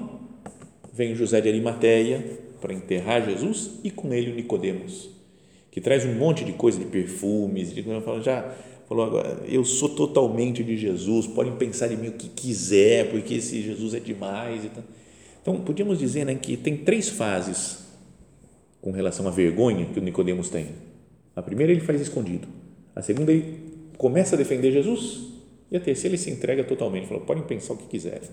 vem 0.94 1.16
José 1.16 1.42
de 1.42 1.50
Arimateia 1.50 2.40
para 2.62 2.74
enterrar 2.74 3.24
Jesus 3.26 3.72
e 3.84 3.92
com 3.92 4.14
ele 4.14 4.32
o 4.32 4.36
Nicodemos, 4.36 5.10
que 5.72 5.80
traz 5.80 6.06
um 6.06 6.14
monte 6.14 6.44
de 6.44 6.54
coisa 6.54 6.80
de 6.80 6.86
perfumes, 6.86 7.74
de 7.74 7.84
já 8.24 8.56
falou 8.88 9.06
agora, 9.06 9.44
eu 9.48 9.64
sou 9.64 9.90
totalmente 9.90 10.64
de 10.64 10.76
Jesus, 10.76 11.28
podem 11.28 11.56
pensar 11.56 11.92
em 11.92 11.96
mim 11.96 12.08
o 12.08 12.14
que 12.14 12.28
quiser, 12.28 13.12
porque 13.12 13.36
esse 13.36 13.62
Jesus 13.62 13.94
é 13.94 14.00
demais 14.00 14.66
então, 14.66 14.84
então 15.42 15.62
podíamos 15.62 16.00
dizer 16.00 16.26
né, 16.26 16.36
que 16.36 16.58
tem 16.58 16.76
três 16.76 17.08
fases 17.08 17.89
com 18.82 18.92
relação 18.92 19.28
à 19.28 19.32
vergonha 19.32 19.86
que 19.86 20.00
o 20.00 20.02
Nicodemos 20.02 20.50
tem. 20.50 20.76
A 21.36 21.42
primeira 21.42 21.72
ele 21.72 21.82
faz 21.82 22.02
escondido, 22.02 22.48
a 22.96 23.02
segunda 23.02 23.32
ele 23.32 23.90
começa 23.98 24.36
a 24.36 24.38
defender 24.38 24.72
Jesus 24.72 25.34
e 25.72 25.78
a 25.78 25.80
terceira 25.80 26.16
ele 26.16 26.22
se 26.22 26.32
entrega 26.32 26.64
totalmente, 26.64 27.08
falou, 27.08 27.24
podem 27.26 27.44
pensar 27.44 27.74
o 27.74 27.78
que 27.78 27.88
quiserem. 27.88 28.30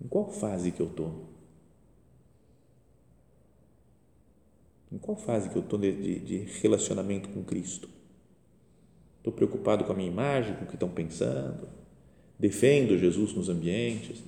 Em 0.00 0.06
qual 0.06 0.30
fase 0.30 0.70
que 0.70 0.80
eu 0.80 0.86
estou? 0.86 1.28
Em 4.90 4.98
qual 4.98 5.16
fase 5.16 5.50
que 5.50 5.56
eu 5.56 5.62
estou 5.62 5.78
de, 5.78 6.20
de 6.20 6.38
relacionamento 6.60 7.28
com 7.28 7.44
Cristo? 7.44 7.88
Estou 9.18 9.32
preocupado 9.32 9.84
com 9.84 9.92
a 9.92 9.94
minha 9.94 10.10
imagem, 10.10 10.54
com 10.54 10.64
o 10.64 10.66
que 10.66 10.74
estão 10.74 10.88
pensando? 10.88 11.68
Defendo 12.38 12.96
Jesus 12.96 13.34
nos 13.34 13.48
ambientes? 13.48 14.22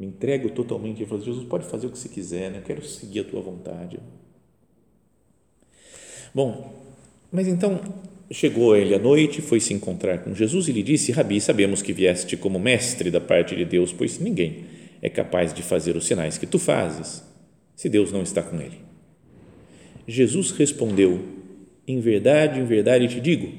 Me 0.00 0.06
entrego 0.06 0.50
totalmente 0.50 1.00
e 1.00 1.06
falo, 1.06 1.22
Jesus, 1.22 1.46
pode 1.46 1.64
fazer 1.66 1.86
o 1.86 1.90
que 1.90 1.98
você 1.98 2.08
quiser, 2.08 2.50
né? 2.50 2.58
eu 2.58 2.62
quero 2.62 2.84
seguir 2.84 3.20
a 3.20 3.24
tua 3.24 3.40
vontade. 3.40 4.00
Bom, 6.34 6.74
mas 7.30 7.46
então 7.46 7.80
Chegou 8.32 8.76
ele 8.76 8.94
à 8.94 8.98
noite, 8.98 9.42
foi 9.42 9.58
se 9.58 9.74
encontrar 9.74 10.22
com 10.22 10.32
Jesus 10.32 10.68
e 10.68 10.72
lhe 10.72 10.84
disse: 10.84 11.10
Rabi, 11.10 11.40
sabemos 11.40 11.82
que 11.82 11.92
vieste 11.92 12.36
como 12.36 12.60
mestre 12.60 13.10
da 13.10 13.20
parte 13.20 13.56
de 13.56 13.64
Deus, 13.64 13.92
pois 13.92 14.20
ninguém 14.20 14.66
é 15.02 15.08
capaz 15.08 15.52
de 15.52 15.64
fazer 15.64 15.96
os 15.96 16.06
sinais 16.06 16.38
que 16.38 16.46
tu 16.46 16.56
fazes, 16.56 17.24
se 17.74 17.88
Deus 17.88 18.12
não 18.12 18.22
está 18.22 18.40
com 18.40 18.60
ele. 18.60 18.78
Jesus 20.06 20.52
respondeu: 20.52 21.20
Em 21.88 21.98
verdade, 21.98 22.60
em 22.60 22.64
verdade 22.64 23.08
te 23.08 23.20
digo, 23.20 23.52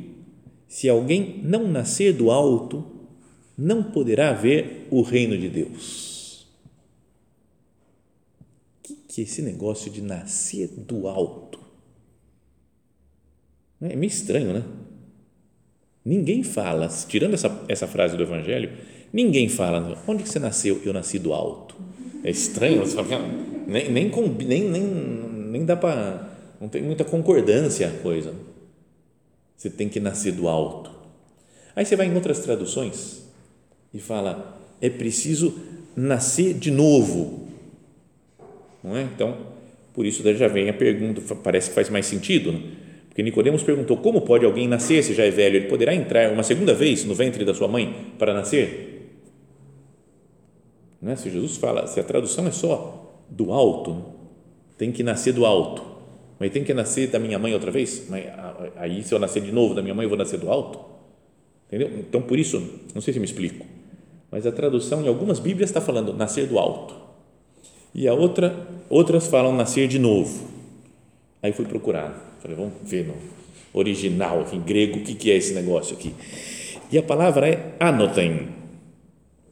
se 0.70 0.88
alguém 0.88 1.42
não 1.44 1.68
nascer 1.68 2.14
do 2.14 2.32
alto, 2.32 2.86
não 3.58 3.84
poderá 3.84 4.32
ver 4.32 4.88
o 4.90 5.02
reino 5.02 5.38
de 5.38 5.50
Deus. 5.50 6.48
O 8.90 8.96
que, 9.12 9.24
esse 9.24 9.42
negócio 9.42 9.92
de 9.92 10.02
nascer 10.02 10.70
do 10.70 11.06
alto? 11.06 11.60
É 13.82 13.94
meio 13.94 14.10
estranho, 14.10 14.54
né? 14.54 14.64
Ninguém 16.06 16.44
fala, 16.44 16.88
tirando 17.10 17.34
essa, 17.34 17.64
essa 17.68 17.88
frase 17.88 18.16
do 18.16 18.24
Evangelho, 18.24 18.72
ninguém 19.12 19.50
fala, 19.50 20.02
onde 20.08 20.24
que 20.24 20.30
você 20.30 20.40
nasceu? 20.40 20.82
Eu 20.86 20.94
nasci 20.94 21.20
do 21.20 21.34
alto. 21.34 21.76
É 22.24 22.32
estranho, 22.32 22.84
nem, 23.68 23.92
nem, 23.92 24.10
nem, 24.10 24.70
nem, 24.70 24.82
nem 24.82 25.66
dá 25.66 25.76
para, 25.76 26.30
não 26.60 26.70
tem 26.70 26.82
muita 26.82 27.04
concordância 27.04 27.90
a 27.90 27.92
coisa. 27.92 28.34
Você 29.58 29.70
tem 29.70 29.90
que 29.90 30.00
nascer 30.00 30.32
do 30.32 30.48
alto. 30.48 30.90
Aí 31.76 31.86
você 31.86 31.98
vai 31.98 32.08
em 32.08 32.16
outras 32.16 32.40
traduções 32.40 33.24
e 33.94 34.00
fala, 34.00 34.58
é 34.80 34.90
preciso 34.90 35.60
nascer 35.96 36.54
de 36.54 36.72
novo. 36.72 37.51
Não 38.84 38.96
é? 38.96 39.04
Então, 39.04 39.38
por 39.94 40.06
isso 40.06 40.24
já 40.34 40.48
vem 40.48 40.70
a 40.70 40.74
pergunta, 40.74 41.22
parece 41.36 41.70
que 41.70 41.76
faz 41.76 41.90
mais 41.90 42.06
sentido, 42.06 42.52
né? 42.52 42.62
Porque 43.08 43.22
Nicodemos 43.22 43.62
perguntou: 43.62 43.98
como 43.98 44.22
pode 44.22 44.46
alguém 44.46 44.68
nascer 44.68 45.04
se 45.04 45.14
já 45.14 45.26
é 45.26 45.32
velho? 45.32 45.58
Ele 45.58 45.68
poderá 45.68 45.94
entrar 45.94 46.32
uma 46.32 46.44
segunda 46.44 46.74
vez 46.74 47.04
no 47.04 47.14
ventre 47.14 47.44
da 47.44 47.54
sua 47.54 47.68
mãe 47.68 48.14
para 48.18 48.34
nascer? 48.34 48.92
Não 51.02 51.12
é? 51.12 51.16
Se 51.16 51.30
Jesus 51.30 51.58
fala, 51.58 51.88
se 51.88 52.00
a 52.00 52.04
tradução 52.04 52.48
é 52.48 52.52
só 52.52 53.26
do 53.30 53.52
alto, 53.52 54.06
tem 54.78 54.92
que 54.92 55.04
nascer 55.04 55.34
do 55.34 55.46
alto, 55.46 55.84
mas 56.40 56.52
tem 56.52 56.64
que 56.64 56.74
nascer 56.74 57.08
da 57.08 57.20
minha 57.20 57.38
mãe 57.38 57.54
outra 57.54 57.70
vez? 57.70 58.06
Mas 58.10 58.26
aí, 58.78 59.04
se 59.04 59.14
eu 59.14 59.20
nascer 59.20 59.42
de 59.42 59.52
novo 59.52 59.74
da 59.74 59.82
minha 59.82 59.94
mãe, 59.94 60.06
eu 60.06 60.10
vou 60.10 60.18
nascer 60.18 60.40
do 60.40 60.50
alto? 60.50 60.80
Entendeu? 61.68 61.90
Então, 62.00 62.22
por 62.22 62.40
isso, 62.40 62.62
não 62.94 63.02
sei 63.02 63.14
se 63.14 63.20
me 63.20 63.26
explico, 63.26 63.66
mas 64.30 64.46
a 64.46 64.52
tradução 64.52 65.04
em 65.04 65.08
algumas 65.08 65.40
Bíblias 65.40 65.70
está 65.70 65.82
falando 65.82 66.14
nascer 66.14 66.48
do 66.48 66.60
alto, 66.60 66.96
e 67.94 68.08
a 68.08 68.14
outra, 68.14 68.68
outras 68.92 69.28
falam 69.28 69.56
nascer 69.56 69.88
de 69.88 69.98
novo. 69.98 70.48
Aí 71.42 71.52
fui 71.52 71.66
procurar 71.66 72.32
Falei, 72.42 72.58
vamos 72.58 72.74
ver 72.84 73.06
no 73.06 73.14
original, 73.72 74.48
em 74.52 74.60
grego, 74.60 74.98
o 74.98 75.04
que, 75.04 75.30
é 75.30 75.38
esse 75.38 75.54
negócio 75.54 75.96
aqui. 75.96 76.12
E 76.92 76.98
a 76.98 77.04
palavra 77.04 77.48
é 77.48 77.76
anotem, 77.80 78.48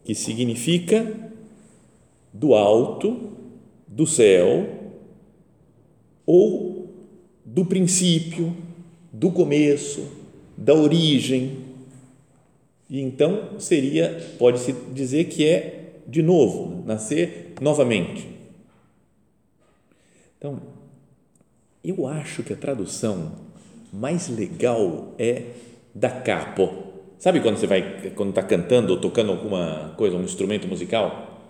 que 0.03 0.15
significa 0.15 1.31
do 2.33 2.55
alto, 2.55 3.29
do 3.87 4.07
céu, 4.07 4.67
ou 6.25 6.91
do 7.45 7.63
princípio, 7.63 8.55
do 9.13 9.31
começo, 9.31 10.03
da 10.57 10.73
origem. 10.73 11.59
E 12.89 12.99
então 12.99 13.59
seria, 13.59 14.19
pode-se 14.39 14.73
dizer 14.91 15.25
que 15.25 15.45
é 15.45 15.93
de 16.07 16.23
novo, 16.23 16.83
nascer 16.87 17.53
novamente. 17.61 18.38
Então, 20.39 20.57
eu 21.83 22.07
acho 22.07 22.43
que 22.43 22.53
a 22.53 22.55
tradução 22.55 23.33
mais 23.91 24.29
legal 24.29 25.13
é 25.19 25.43
da 25.93 26.09
capo. 26.09 26.69
Sabe 27.17 27.41
quando 27.41 27.57
você 27.57 27.67
vai, 27.67 28.13
quando 28.15 28.29
está 28.29 28.41
cantando 28.41 28.93
ou 28.93 29.01
tocando 29.01 29.33
alguma 29.33 29.93
coisa, 29.97 30.15
um 30.15 30.23
instrumento 30.23 30.65
musical? 30.65 31.41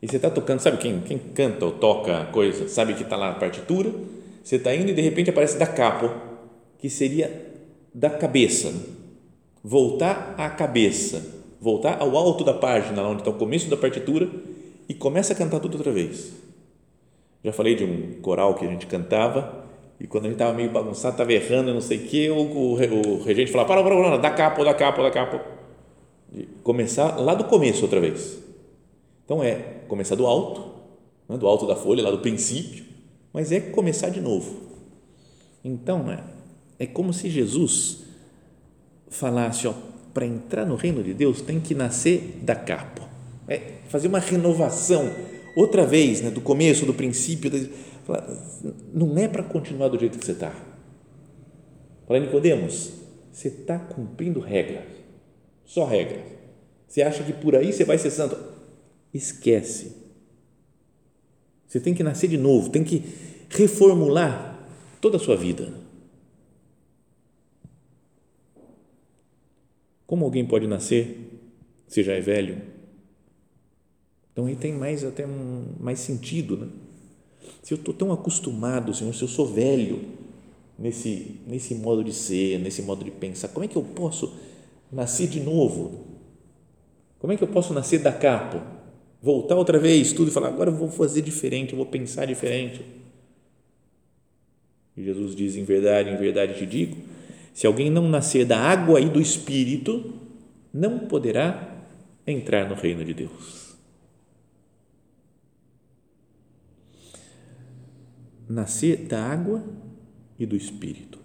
E 0.00 0.08
você 0.08 0.16
está 0.16 0.30
tocando, 0.30 0.60
sabe 0.60 0.78
quem, 0.78 1.00
quem 1.00 1.18
canta 1.18 1.66
ou 1.66 1.72
toca 1.72 2.24
coisa? 2.32 2.66
Sabe 2.66 2.94
que 2.94 3.02
está 3.02 3.14
lá 3.14 3.28
a 3.28 3.34
partitura? 3.34 3.92
Você 4.42 4.56
está 4.56 4.74
indo 4.74 4.90
e 4.90 4.94
de 4.94 5.02
repente 5.02 5.28
aparece 5.28 5.58
da 5.58 5.66
capo, 5.66 6.10
que 6.78 6.88
seria 6.88 7.46
da 7.92 8.08
cabeça. 8.08 8.72
Voltar 9.62 10.34
à 10.38 10.48
cabeça, 10.48 11.22
voltar 11.60 12.00
ao 12.00 12.16
alto 12.16 12.42
da 12.42 12.54
página, 12.54 13.06
onde 13.06 13.20
está 13.20 13.30
o 13.30 13.34
começo 13.34 13.68
da 13.68 13.76
partitura, 13.76 14.30
e 14.88 14.94
começa 14.94 15.34
a 15.34 15.36
cantar 15.36 15.60
tudo 15.60 15.76
outra 15.76 15.92
vez. 15.92 16.32
Já 17.44 17.52
falei 17.52 17.74
de 17.74 17.84
um 17.84 18.20
coral 18.20 18.54
que 18.54 18.64
a 18.64 18.68
gente 18.68 18.86
cantava 18.86 19.60
e 20.00 20.06
quando 20.06 20.24
a 20.24 20.28
gente 20.28 20.36
estava 20.36 20.54
meio 20.54 20.70
bagunçado, 20.70 21.14
estava 21.14 21.32
errando, 21.32 21.74
não 21.74 21.80
sei 21.80 21.98
o 21.98 22.08
quê, 22.08 22.30
o, 22.30 22.40
o, 22.40 23.22
regente 23.22 23.52
falava: 23.52 23.68
para, 23.68 23.82
para, 23.82 23.96
para, 23.96 24.16
dá 24.16 24.30
capa, 24.30 24.64
dá 24.64 24.74
capa, 24.74 25.02
dá 25.02 25.10
capa. 25.10 25.44
começar 26.62 27.16
lá 27.20 27.34
do 27.34 27.44
começo 27.44 27.82
outra 27.82 28.00
vez. 28.00 28.38
Então 29.24 29.44
é 29.44 29.54
começar 29.86 30.14
do 30.14 30.26
alto, 30.26 30.70
né, 31.28 31.36
do 31.36 31.46
alto 31.46 31.66
da 31.66 31.76
folha, 31.76 32.02
lá 32.02 32.10
do 32.10 32.18
princípio, 32.18 32.84
mas 33.30 33.52
é 33.52 33.60
começar 33.60 34.08
de 34.08 34.22
novo. 34.22 34.70
Então 35.62 36.10
é, 36.10 36.24
é 36.78 36.86
como 36.86 37.12
se 37.12 37.28
Jesus 37.28 38.04
falasse: 39.10 39.68
ó, 39.68 39.74
para 40.14 40.24
entrar 40.24 40.64
no 40.64 40.76
reino 40.76 41.02
de 41.02 41.12
Deus 41.12 41.42
tem 41.42 41.60
que 41.60 41.74
nascer 41.74 42.38
da 42.42 42.54
capa. 42.54 43.06
É 43.46 43.60
fazer 43.88 44.08
uma 44.08 44.18
renovação 44.18 45.10
outra 45.54 45.86
vez, 45.86 46.20
né, 46.20 46.30
do 46.30 46.40
começo, 46.40 46.86
do 46.86 46.94
princípio 46.94 47.50
não 48.92 49.16
é 49.18 49.28
para 49.28 49.42
continuar 49.42 49.88
do 49.88 49.98
jeito 49.98 50.18
que 50.18 50.24
você 50.24 50.32
está. 50.32 50.54
Fala, 52.06 52.20
Nicodemos, 52.20 52.92
você 53.32 53.48
está 53.48 53.78
cumprindo 53.78 54.40
regras, 54.40 54.84
só 55.64 55.84
regras. 55.84 56.24
Você 56.88 57.02
acha 57.02 57.22
que 57.22 57.32
por 57.32 57.54
aí 57.54 57.72
você 57.72 57.84
vai 57.84 57.98
ser 57.98 58.10
santo? 58.10 58.36
Esquece. 59.14 59.96
Você 61.66 61.78
tem 61.78 61.94
que 61.94 62.02
nascer 62.02 62.28
de 62.28 62.36
novo, 62.36 62.68
tem 62.68 62.82
que 62.82 63.04
reformular 63.48 64.68
toda 65.00 65.16
a 65.16 65.20
sua 65.20 65.36
vida. 65.36 65.72
Como 70.04 70.24
alguém 70.24 70.44
pode 70.44 70.66
nascer 70.66 71.16
se 71.86 72.02
já 72.02 72.14
é 72.14 72.20
velho? 72.20 72.60
Então 74.32 74.46
aí 74.46 74.56
tem 74.56 74.72
mais 74.72 75.04
até 75.04 75.26
um, 75.26 75.64
mais 75.78 75.98
sentido, 76.00 76.56
né? 76.56 76.68
Se 77.62 77.74
eu 77.74 77.76
estou 77.76 77.92
tão 77.92 78.12
acostumado, 78.12 78.94
Senhor, 78.94 79.14
se 79.14 79.22
eu 79.22 79.28
sou 79.28 79.46
velho 79.46 80.00
nesse, 80.78 81.40
nesse 81.46 81.74
modo 81.74 82.02
de 82.02 82.12
ser, 82.12 82.58
nesse 82.58 82.82
modo 82.82 83.04
de 83.04 83.10
pensar, 83.10 83.48
como 83.48 83.64
é 83.64 83.68
que 83.68 83.76
eu 83.76 83.82
posso 83.82 84.32
nascer 84.90 85.28
de 85.28 85.40
novo? 85.40 86.06
Como 87.18 87.32
é 87.32 87.36
que 87.36 87.44
eu 87.44 87.48
posso 87.48 87.74
nascer 87.74 88.00
da 88.00 88.12
capa? 88.12 88.66
Voltar 89.22 89.56
outra 89.56 89.78
vez 89.78 90.12
tudo 90.12 90.28
e 90.28 90.30
falar, 90.32 90.48
agora 90.48 90.70
eu 90.70 90.74
vou 90.74 90.88
fazer 90.88 91.20
diferente, 91.20 91.72
eu 91.72 91.76
vou 91.76 91.86
pensar 91.86 92.24
diferente. 92.24 92.80
E 94.96 95.04
Jesus 95.04 95.34
diz: 95.34 95.56
em 95.56 95.64
verdade, 95.64 96.10
em 96.10 96.16
verdade 96.16 96.54
te 96.54 96.64
digo, 96.64 96.96
se 97.52 97.66
alguém 97.66 97.90
não 97.90 98.08
nascer 98.08 98.46
da 98.46 98.58
água 98.58 99.00
e 99.00 99.08
do 99.08 99.20
espírito, 99.20 100.14
não 100.72 101.00
poderá 101.00 101.84
entrar 102.26 102.68
no 102.68 102.74
reino 102.74 103.04
de 103.04 103.12
Deus. 103.12 103.59
Nascer 108.50 109.06
da 109.06 109.24
água 109.24 109.64
e 110.36 110.44
do 110.44 110.56
Espírito. 110.56 111.20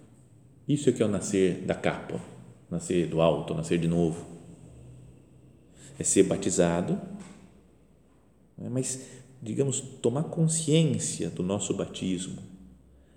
Isso 0.68 0.88
é 0.88 0.92
que 0.92 1.02
é 1.02 1.06
o 1.06 1.08
nascer 1.08 1.62
da 1.62 1.74
capa, 1.74 2.22
nascer 2.70 3.08
do 3.08 3.20
alto, 3.20 3.52
nascer 3.52 3.78
de 3.80 3.88
novo. 3.88 4.24
É 5.98 6.04
ser 6.04 6.22
batizado, 6.22 7.00
né? 8.56 8.68
mas, 8.70 9.08
digamos, 9.42 9.80
tomar 9.80 10.24
consciência 10.24 11.28
do 11.28 11.42
nosso 11.42 11.74
batismo, 11.74 12.40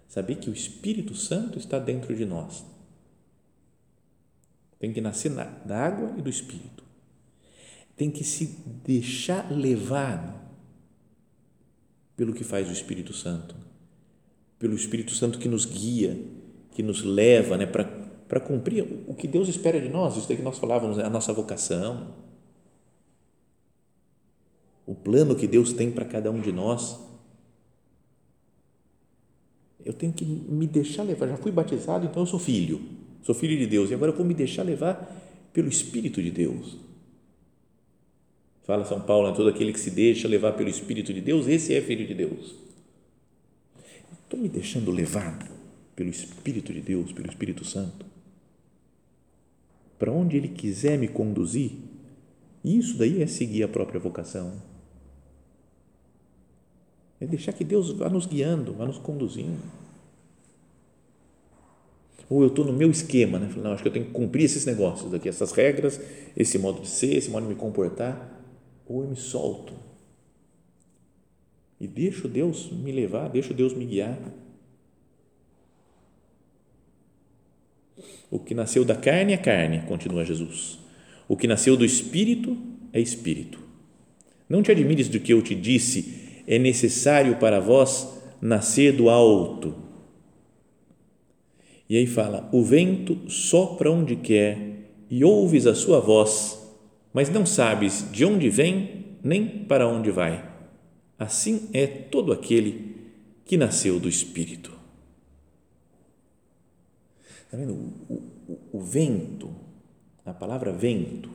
saber 0.08 0.38
que 0.38 0.50
o 0.50 0.54
Espírito 0.54 1.14
Santo 1.14 1.60
está 1.60 1.78
dentro 1.78 2.16
de 2.16 2.26
nós. 2.26 2.66
Tem 4.80 4.92
que 4.92 5.02
nascer 5.02 5.32
da 5.66 5.78
água 5.78 6.16
e 6.18 6.22
do 6.22 6.30
Espírito. 6.30 6.84
Tem 7.96 8.10
que 8.10 8.24
se 8.24 8.58
deixar 8.84 9.52
levar 9.52 10.50
pelo 12.16 12.34
que 12.34 12.44
faz 12.44 12.70
o 12.70 12.72
Espírito 12.72 13.14
Santo 13.14 13.69
pelo 14.60 14.76
Espírito 14.76 15.16
Santo 15.16 15.40
que 15.40 15.48
nos 15.48 15.66
guia, 15.66 16.20
que 16.72 16.84
nos 16.84 17.02
leva 17.02 17.58
né, 17.58 17.66
para 17.66 18.40
cumprir 18.42 18.86
o 19.08 19.16
que 19.16 19.28
Deus 19.28 19.48
espera 19.48 19.80
de 19.80 19.88
nós, 19.88 20.18
isso 20.18 20.28
daí 20.28 20.36
que 20.36 20.44
nós 20.44 20.60
falávamos, 20.60 20.98
né, 20.98 21.06
a 21.06 21.10
nossa 21.10 21.32
vocação, 21.32 22.14
o 24.86 24.94
plano 24.94 25.36
que 25.36 25.48
Deus 25.48 25.72
tem 25.72 25.90
para 25.90 26.04
cada 26.04 26.30
um 26.30 26.42
de 26.42 26.52
nós. 26.52 27.00
Eu 29.86 29.94
tenho 29.94 30.12
que 30.12 30.26
me 30.26 30.68
deixar 30.68 31.04
levar, 31.04 31.28
já 31.28 31.38
fui 31.38 31.52
batizado, 31.52 32.06
então 32.06 32.24
eu 32.24 32.28
sou 32.28 32.40
filho, 32.40 32.82
sou 33.24 33.34
filho 33.34 33.58
de 33.58 33.66
Deus, 33.66 33.90
e 33.90 33.94
agora 33.94 34.12
eu 34.12 34.16
vou 34.16 34.26
me 34.26 34.34
deixar 34.34 34.64
levar 34.64 35.16
pelo 35.54 35.70
Espírito 35.70 36.22
de 36.22 36.32
Deus. 36.32 36.78
Fala 38.64 38.84
São 38.84 39.00
Paulo, 39.00 39.30
né, 39.30 39.36
todo 39.36 39.48
aquele 39.48 39.72
que 39.72 39.80
se 39.80 39.90
deixa 39.90 40.28
levar 40.28 40.52
pelo 40.52 40.70
Espírito 40.70 41.14
de 41.14 41.22
Deus, 41.22 41.48
esse 41.48 41.74
é 41.74 41.82
filho 41.82 42.06
de 42.06 42.14
Deus. 42.14 42.69
Estou 44.30 44.40
me 44.40 44.48
deixando 44.48 44.92
levar 44.92 45.40
pelo 45.96 46.08
Espírito 46.08 46.72
de 46.72 46.82
Deus, 46.82 47.12
pelo 47.12 47.28
Espírito 47.28 47.66
Santo? 47.66 48.06
Para 49.98 50.12
onde 50.12 50.38
Ele 50.38 50.50
quiser 50.50 51.00
me 51.00 51.08
conduzir? 51.08 51.72
Isso 52.64 52.96
daí 52.96 53.24
é 53.24 53.26
seguir 53.26 53.64
a 53.64 53.68
própria 53.68 54.00
vocação. 54.00 54.62
É 57.20 57.26
deixar 57.26 57.54
que 57.54 57.64
Deus 57.64 57.90
vá 57.90 58.08
nos 58.08 58.28
guiando, 58.28 58.72
vá 58.74 58.86
nos 58.86 59.00
conduzindo. 59.00 59.64
Ou 62.30 62.44
eu 62.44 62.50
estou 62.50 62.64
no 62.64 62.74
meu 62.74 62.92
esquema, 62.92 63.40
né? 63.40 63.52
Não, 63.58 63.72
acho 63.72 63.82
que 63.82 63.90
eu 63.90 63.94
tenho 63.94 64.06
que 64.06 64.12
cumprir 64.12 64.44
esses 64.44 64.64
negócios 64.64 65.12
aqui, 65.12 65.28
essas 65.28 65.54
regras, 65.54 66.00
esse 66.38 66.60
modo 66.60 66.82
de 66.82 66.88
ser, 66.88 67.16
esse 67.16 67.32
modo 67.32 67.48
de 67.48 67.56
me 67.56 67.60
comportar. 67.60 68.40
Ou 68.86 69.02
eu 69.02 69.10
me 69.10 69.16
solto 69.16 69.89
e 71.80 71.88
deixo 71.88 72.28
Deus 72.28 72.72
me 72.72 72.92
levar, 72.92 73.30
deixo 73.30 73.54
Deus 73.54 73.74
me 73.74 73.86
guiar. 73.86 74.20
O 78.30 78.38
que 78.38 78.54
nasceu 78.54 78.86
da 78.86 78.96
carne 78.96 79.34
é 79.34 79.38
carne, 79.38 79.82
continua 79.88 80.26
Jesus. 80.26 80.78
O 81.28 81.36
que 81.36 81.48
nasceu 81.48 81.76
do 81.78 81.86
espírito 81.86 82.58
é 82.92 83.00
espírito. 83.00 83.60
Não 84.48 84.62
te 84.62 84.72
admires 84.72 85.08
do 85.08 85.20
que 85.20 85.34
eu 85.34 85.42
te 85.42 85.56
disse, 85.56 86.44
é 86.48 86.60
necessário 86.60 87.38
para 87.38 87.60
vós 87.60 88.22
nascer 88.42 88.94
do 88.94 89.10
alto. 89.10 89.76
E 91.90 91.98
aí 91.98 92.06
fala: 92.06 92.50
o 92.52 92.64
vento 92.64 93.30
sopra 93.30 93.92
onde 93.92 94.16
quer 94.16 94.58
e 95.10 95.24
ouves 95.24 95.66
a 95.66 95.74
sua 95.74 96.00
voz, 96.00 96.60
mas 97.14 97.30
não 97.30 97.46
sabes 97.46 98.08
de 98.12 98.26
onde 98.26 98.50
vem 98.50 99.06
nem 99.24 99.48
para 99.48 99.88
onde 99.88 100.12
vai. 100.12 100.59
Assim 101.20 101.70
é 101.74 101.86
todo 101.86 102.32
aquele 102.32 102.96
que 103.46 103.58
nasceu 103.58 104.00
do 104.00 104.08
Espírito. 104.08 104.72
Está 107.44 107.58
vendo? 107.58 107.74
O, 107.74 108.14
o, 108.48 108.60
o, 108.74 108.80
vento, 108.80 109.54
a 110.26 110.32
palavra 110.32 110.72
vento, 110.72 111.30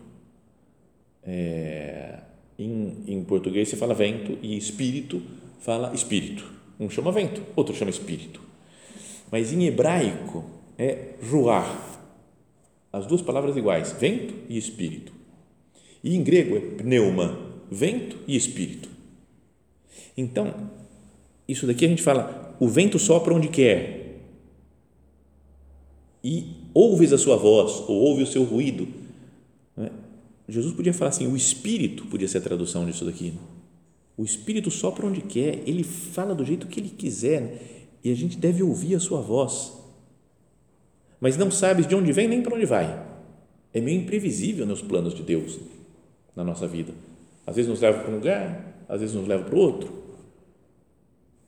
é, 1.23 2.21
em, 2.59 3.03
em 3.07 3.25
português 3.25 3.69
se 3.69 3.77
fala 3.77 3.93
vento 3.95 4.39
e 4.41 4.57
espírito 4.57 5.21
fala 5.59 5.93
espírito. 5.93 6.45
Um 6.79 6.89
chama 6.89 7.11
vento, 7.11 7.43
outro 7.57 7.75
chama 7.75 7.91
espírito. 7.91 8.41
Mas 9.31 9.53
em 9.53 9.67
hebraico 9.67 10.45
é 10.79 11.15
ruar. 11.31 12.01
As 12.93 13.07
duas 13.07 13.21
palavras 13.21 13.57
iguais, 13.57 13.93
vento 13.93 14.35
e 14.49 14.57
espírito. 14.57 15.13
E 16.03 16.15
em 16.15 16.23
grego 16.23 16.57
é 16.57 16.61
pneuma, 16.61 17.37
vento 17.71 18.19
e 18.29 18.37
espírito. 18.37 18.94
Então, 20.17 20.71
isso 21.47 21.67
daqui 21.67 21.85
a 21.85 21.89
gente 21.89 22.03
fala, 22.03 22.57
o 22.59 22.69
vento 22.69 22.99
sopra 22.99 23.35
onde 23.35 23.49
quer 23.49 24.05
e 26.23 26.47
ouves 26.73 27.13
a 27.13 27.19
sua 27.19 27.37
voz 27.37 27.85
ou 27.87 27.97
ouve 27.97 28.23
o 28.23 28.27
seu 28.27 28.45
ruído. 28.45 28.89
É? 29.77 29.91
Jesus 30.49 30.75
podia 30.75 30.95
falar 30.95 31.11
assim, 31.11 31.27
o 31.27 31.37
Espírito 31.37 32.07
podia 32.07 32.29
ser 32.29 32.39
a 32.39 32.43
tradução 32.43 32.87
disso 32.87 33.05
daqui. 33.05 33.35
O 34.17 34.25
Espírito 34.25 34.71
sopra 34.71 35.07
onde 35.07 35.21
quer, 35.21 35.63
ele 35.67 35.83
fala 35.83 36.35
do 36.35 36.45
jeito 36.45 36.67
que 36.67 36.81
ele 36.81 36.89
quiser 36.89 37.61
e 38.03 38.11
a 38.11 38.15
gente 38.15 38.39
deve 38.39 38.63
ouvir 38.63 38.95
a 38.95 39.01
sua 39.01 39.21
voz. 39.21 39.73
Mas 41.21 41.37
não 41.37 41.51
sabes 41.51 41.87
de 41.87 41.95
onde 41.95 42.13
vem 42.13 42.29
nem 42.29 42.43
para 42.43 42.55
onde 42.55 42.67
vai. 42.67 43.07
É 43.73 43.81
meio 43.81 44.01
imprevisível 44.01 44.65
nos 44.65 44.81
planos 44.81 45.15
de 45.15 45.23
Deus 45.23 45.59
na 46.37 46.45
nossa 46.45 46.67
vida. 46.67 46.93
Às 47.47 47.57
vezes 47.57 47.69
nos 47.69 47.81
leva 47.81 47.99
para 48.01 48.11
um 48.11 48.15
lugar, 48.15 48.85
às 48.89 49.01
vezes 49.01 49.15
nos 49.15 49.27
leva 49.27 49.45
para 49.45 49.59
outro 49.59 50.04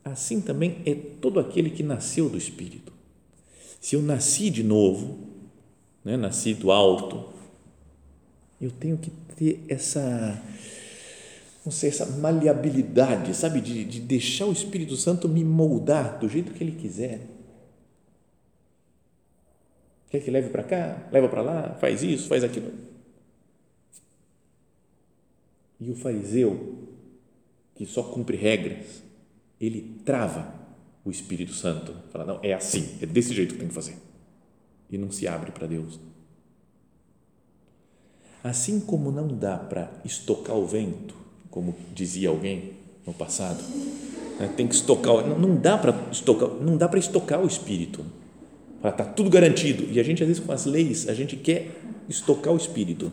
assim 0.07 0.41
também 0.41 0.83
é 0.87 0.95
todo 0.95 1.41
aquele 1.41 1.69
que 1.71 1.83
nasceu 1.83 2.29
do 2.29 2.39
Espírito. 2.39 2.93
Se 3.81 3.97
eu 3.97 4.03
nasci 4.03 4.51
de 4.51 4.63
novo, 4.63 5.19
né, 6.05 6.17
nasci 6.17 6.55
do 6.55 6.71
alto, 6.71 7.29
eu 8.61 8.71
tenho 8.71 8.97
que 8.97 9.11
ter 9.37 9.65
essa, 9.69 10.41
não 11.65 11.73
sei, 11.73 11.91
essa 11.91 12.07
maleabilidade, 12.07 13.35
sabe, 13.35 13.61
de, 13.61 13.85
de 13.85 14.01
deixar 14.01 14.47
o 14.47 14.53
Espírito 14.53 14.97
Santo 14.97 15.29
me 15.29 15.45
moldar 15.45 16.19
do 16.19 16.29
jeito 16.29 16.53
que 16.53 16.63
ele 16.63 16.73
quiser. 16.73 17.21
Quer 20.09 20.21
que 20.21 20.31
leve 20.31 20.51
para 20.51 20.63
cá, 20.63 21.09
leva 21.11 21.29
para 21.29 21.43
lá, 21.43 21.75
faz 21.81 22.03
isso, 22.03 22.29
faz 22.29 22.45
aquilo. 22.45 22.73
E 25.81 25.91
o 25.91 25.97
fariseu, 25.97 26.79
que 27.75 27.85
só 27.85 28.03
cumpre 28.05 28.37
regras, 28.37 29.06
ele 29.61 30.01
trava 30.05 30.55
o 31.05 31.11
Espírito 31.11 31.53
Santo. 31.53 31.95
Fala, 32.11 32.25
não, 32.25 32.41
é 32.43 32.53
assim, 32.53 32.97
é 33.01 33.07
desse 33.07 33.33
jeito 33.33 33.55
que 33.55 33.61
tem 33.61 33.69
que 33.69 33.75
fazer. 33.75 33.97
E 34.91 34.99
não 34.99 35.11
se 35.11 35.27
abre 35.27 35.51
para 35.51 35.67
Deus. 35.67 35.99
Assim 38.45 38.79
como 38.81 39.11
não 39.11 39.27
dá 39.27 39.57
para 39.57 39.91
estocar 40.05 40.57
o 40.57 40.67
vento, 40.67 41.15
como 41.51 41.75
dizia 41.95 42.29
alguém 42.29 42.75
no 43.05 43.13
passado, 43.13 43.63
né? 44.39 44.53
tem 44.57 44.69
que 44.69 44.75
estocar, 44.75 45.27
não, 45.27 45.39
não 45.39 45.57
dá 45.57 45.77
para 45.77 45.95
estocar, 46.13 46.49
não 46.49 46.77
dá 46.77 46.89
para 46.89 46.99
estocar 46.99 47.43
o 47.43 47.47
Espírito. 47.47 48.05
Está 48.85 49.05
tudo 49.05 49.31
garantido. 49.31 49.85
E 49.91 49.99
a 49.99 50.03
gente, 50.03 50.23
às 50.23 50.29
vezes, 50.29 50.45
com 50.45 50.53
as 50.53 50.65
leis, 50.65 51.09
a 51.09 51.15
gente 51.15 51.37
quer 51.37 51.71
estocar 52.09 52.53
o 52.53 52.57
Espírito. 52.57 53.11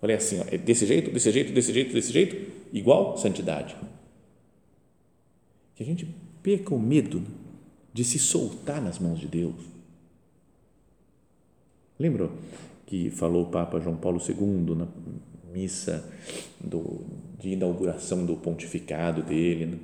Falei 0.00 0.14
assim, 0.14 0.38
ó, 0.38 0.44
é 0.46 0.58
desse 0.58 0.86
jeito, 0.86 1.10
desse 1.10 1.32
jeito, 1.32 1.52
desse 1.52 1.72
jeito, 1.72 1.94
desse 1.94 2.12
jeito, 2.12 2.52
igual 2.72 3.16
santidade 3.16 3.74
que 5.74 5.82
a 5.82 5.86
gente 5.86 6.06
perca 6.42 6.74
o 6.74 6.78
medo 6.78 7.22
de 7.92 8.04
se 8.04 8.18
soltar 8.18 8.82
nas 8.82 8.98
mãos 8.98 9.18
de 9.18 9.26
Deus. 9.26 9.54
Lembra 11.98 12.30
que 12.86 13.10
falou 13.10 13.44
o 13.44 13.50
Papa 13.50 13.80
João 13.80 13.96
Paulo 13.96 14.20
II 14.20 14.74
na 14.74 14.88
missa 15.52 16.12
do, 16.60 17.02
de 17.38 17.50
inauguração 17.50 18.26
do 18.26 18.36
pontificado 18.36 19.22
dele, 19.22 19.66
né? 19.66 19.78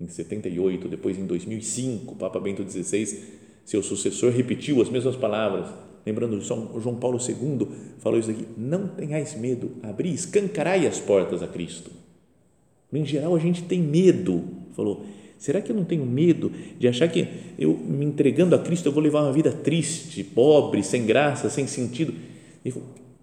em 0.00 0.06
78, 0.06 0.88
depois 0.88 1.18
em 1.18 1.26
2005, 1.26 2.12
o 2.12 2.16
Papa 2.16 2.38
Bento 2.38 2.62
XVI, 2.68 3.24
seu 3.64 3.82
sucessor, 3.82 4.32
repetiu 4.32 4.80
as 4.80 4.88
mesmas 4.88 5.16
palavras. 5.16 5.68
Lembrando, 6.06 6.40
João 6.40 6.94
Paulo 6.94 7.18
II 7.18 7.68
falou 7.98 8.18
isso 8.18 8.30
aqui: 8.30 8.46
não 8.56 8.86
tenhais 8.88 9.34
medo, 9.34 9.72
abri, 9.82 10.14
escancarai 10.14 10.86
as 10.86 11.00
portas 11.00 11.42
a 11.42 11.48
Cristo. 11.48 11.90
Em 12.92 13.04
geral, 13.04 13.34
a 13.34 13.38
gente 13.38 13.64
tem 13.64 13.82
medo, 13.82 14.44
falou, 14.74 15.04
Será 15.38 15.62
que 15.62 15.70
eu 15.70 15.76
não 15.76 15.84
tenho 15.84 16.04
medo 16.04 16.52
de 16.78 16.88
achar 16.88 17.08
que 17.08 17.28
eu 17.56 17.72
me 17.72 18.04
entregando 18.04 18.56
a 18.56 18.58
Cristo 18.58 18.86
eu 18.86 18.92
vou 18.92 19.02
levar 19.02 19.22
uma 19.22 19.32
vida 19.32 19.52
triste, 19.52 20.24
pobre, 20.24 20.82
sem 20.82 21.06
graça, 21.06 21.48
sem 21.48 21.66
sentido? 21.66 22.12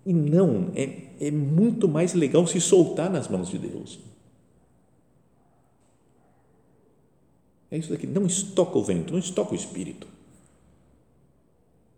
E 0.06 0.14
não, 0.14 0.72
é, 0.76 0.90
é 1.20 1.32
muito 1.32 1.88
mais 1.90 2.14
legal 2.14 2.48
se 2.48 2.62
soltar 2.62 3.12
nas 3.12 3.28
mãos 3.28 3.50
de 3.50 3.58
Deus. 3.58 4.00
É 7.70 7.78
isso 7.78 7.90
daqui, 7.90 8.08
não 8.08 8.26
estoca 8.26 8.78
o 8.78 8.84
vento, 8.84 9.12
não 9.12 9.20
estoca 9.20 9.52
o 9.52 9.56
espírito. 9.56 10.08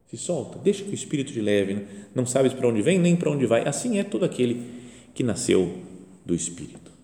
Se 0.07 0.17
solta, 0.17 0.57
deixa 0.57 0.83
que 0.83 0.91
o 0.91 0.95
espírito 0.95 1.33
te 1.33 1.41
leve, 1.41 1.85
não 2.15 2.25
sabes 2.25 2.53
para 2.53 2.67
onde 2.67 2.81
vem 2.81 2.97
nem 2.97 3.15
para 3.15 3.29
onde 3.29 3.45
vai. 3.45 3.67
Assim 3.67 3.99
é 3.99 4.03
todo 4.03 4.25
aquele 4.25 4.65
que 5.13 5.21
nasceu 5.21 5.77
do 6.25 6.33
espírito. 6.33 6.96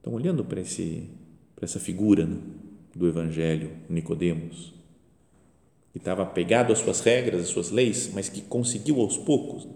Então, 0.00 0.12
olhando 0.12 0.44
para, 0.44 0.60
esse, 0.60 1.08
para 1.54 1.64
essa 1.64 1.80
figura 1.80 2.24
né, 2.24 2.38
do 2.94 3.06
Evangelho, 3.08 3.70
Nicodemos, 3.88 4.72
que 5.92 5.98
estava 5.98 6.22
apegado 6.22 6.72
às 6.72 6.78
suas 6.78 7.00
regras, 7.00 7.42
às 7.42 7.48
suas 7.48 7.70
leis, 7.70 8.10
mas 8.14 8.28
que 8.28 8.40
conseguiu 8.42 9.00
aos 9.00 9.16
poucos 9.16 9.64
né, 9.64 9.72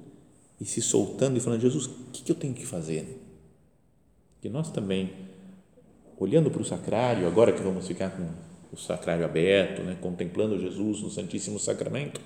e 0.60 0.64
se 0.64 0.80
soltando 0.80 1.36
e 1.36 1.40
falando, 1.40 1.60
Jesus, 1.60 1.86
o 1.86 2.10
que, 2.12 2.22
que 2.22 2.32
eu 2.32 2.36
tenho 2.36 2.54
que 2.54 2.64
fazer? 2.64 3.20
Que 4.40 4.48
nós 4.48 4.70
também, 4.70 5.12
olhando 6.18 6.50
para 6.50 6.62
o 6.62 6.64
sacrário, 6.64 7.26
agora 7.26 7.52
que 7.52 7.60
vamos 7.60 7.86
ficar 7.86 8.10
com 8.10 8.28
o 8.72 8.76
sacrário 8.76 9.24
aberto, 9.24 9.82
né, 9.82 9.96
contemplando 10.00 10.58
Jesus 10.58 11.02
no 11.02 11.10
Santíssimo 11.10 11.58
Sacramento, 11.58 12.20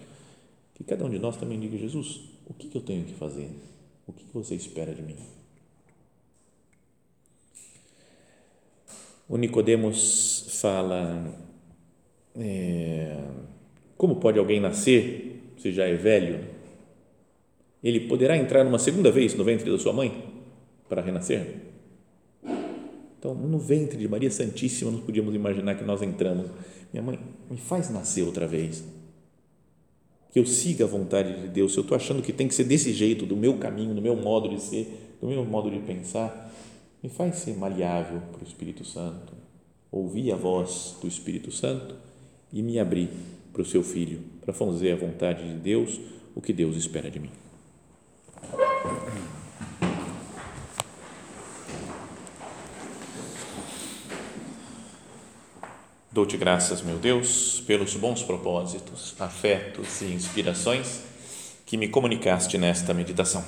que 0.75 0.85
cada 0.85 1.05
um 1.05 1.11
de 1.11 1.19
nós 1.19 1.37
também 1.37 1.59
diga, 1.59 1.77
Jesus, 1.77 2.21
o 2.47 2.55
que, 2.55 2.69
que 2.69 2.77
eu 2.77 2.83
tenho 2.83 3.05
que 3.05 3.15
fazer? 3.15 3.51
O 4.07 4.13
que, 4.13 4.25
que 4.25 4.33
você 4.33 4.55
espera 4.55 4.95
de 4.95 5.03
mim? 5.03 5.17
O 9.29 9.37
Nicodemos 9.37 10.47
fala 10.61 11.35
é, 12.39 13.19
como 13.97 14.17
pode 14.17 14.39
alguém 14.39 14.61
nascer 14.61 15.43
se 15.59 15.73
já 15.73 15.85
é 15.85 15.95
velho? 15.95 16.45
Ele 17.83 18.01
poderá 18.01 18.37
entrar 18.37 18.67
uma 18.67 18.79
segunda 18.79 19.11
vez 19.11 19.35
no 19.35 19.45
ventre 19.45 19.71
da 19.71 19.79
sua 19.79 19.93
mãe 19.93 20.25
para 20.89 21.01
renascer? 21.01 21.63
Então, 23.19 23.35
no 23.35 23.59
ventre 23.59 23.99
de 23.99 24.07
Maria 24.07 24.31
Santíssima, 24.31 24.91
nós 24.91 25.01
podíamos 25.01 25.35
imaginar 25.35 25.75
que 25.75 25.85
nós 25.85 26.03
entramos. 26.03 26.47
Minha 26.93 27.03
mãe, 27.03 27.19
me 27.51 27.57
faz 27.57 27.91
nascer 27.91 28.23
outra 28.23 28.47
vez. 28.47 28.85
Que 30.31 30.39
eu 30.39 30.47
siga 30.47 30.85
a 30.85 30.89
vontade 30.89 31.41
de 31.41 31.49
Deus. 31.49 31.75
Eu 31.77 31.83
estou 31.83 31.97
achando 31.97 32.23
que 32.23 32.33
tem 32.33 32.47
que 32.47 32.55
ser 32.55 32.65
desse 32.65 32.93
jeito, 32.93 33.25
do 33.25 33.37
meu 33.37 33.57
caminho, 33.57 33.95
do 33.95 34.03
meu 34.03 34.15
modo 34.15 34.49
de 34.49 34.61
ser, 34.61 35.17
do 35.21 35.27
meu 35.29 35.45
modo 35.45 35.71
de 35.71 35.79
pensar, 35.81 36.53
me 37.07 37.11
faz 37.11 37.37
ser 37.37 37.57
maleável 37.57 38.21
para 38.33 38.41
o 38.41 38.45
Espírito 38.45 38.85
Santo, 38.85 39.33
ouvir 39.93 40.33
a 40.33 40.37
voz 40.37 40.97
do 41.01 41.07
Espírito 41.07 41.53
Santo 41.53 41.95
e 42.53 42.61
me 42.61 42.81
abrir 42.81 43.09
para 43.53 43.63
o 43.63 43.65
seu 43.65 43.85
Filho, 43.85 44.25
para 44.41 44.53
fazer 44.53 44.91
a 44.91 44.97
vontade 44.97 45.49
de 45.49 45.55
Deus, 45.55 46.01
o 46.35 46.41
que 46.41 46.53
Deus 46.53 46.75
espera 46.75 47.09
de 47.09 47.21
mim. 47.21 47.31
Dou-te 56.11 56.37
graças, 56.37 56.83
meu 56.83 56.99
Deus, 56.99 57.63
pelos 57.69 57.95
bons 57.95 58.25
propósitos, 58.25 59.15
afetos 59.21 60.03
e 60.03 60.07
inspirações 60.07 61.05
que 61.65 61.77
me 61.77 61.87
comunicaste 61.87 62.59
nesta 62.59 62.93
meditação. 62.93 63.45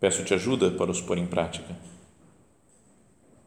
Peço-te 0.00 0.32
ajuda 0.32 0.70
para 0.70 0.90
os 0.90 1.02
pôr 1.02 1.18
em 1.18 1.26
prática. 1.26 1.87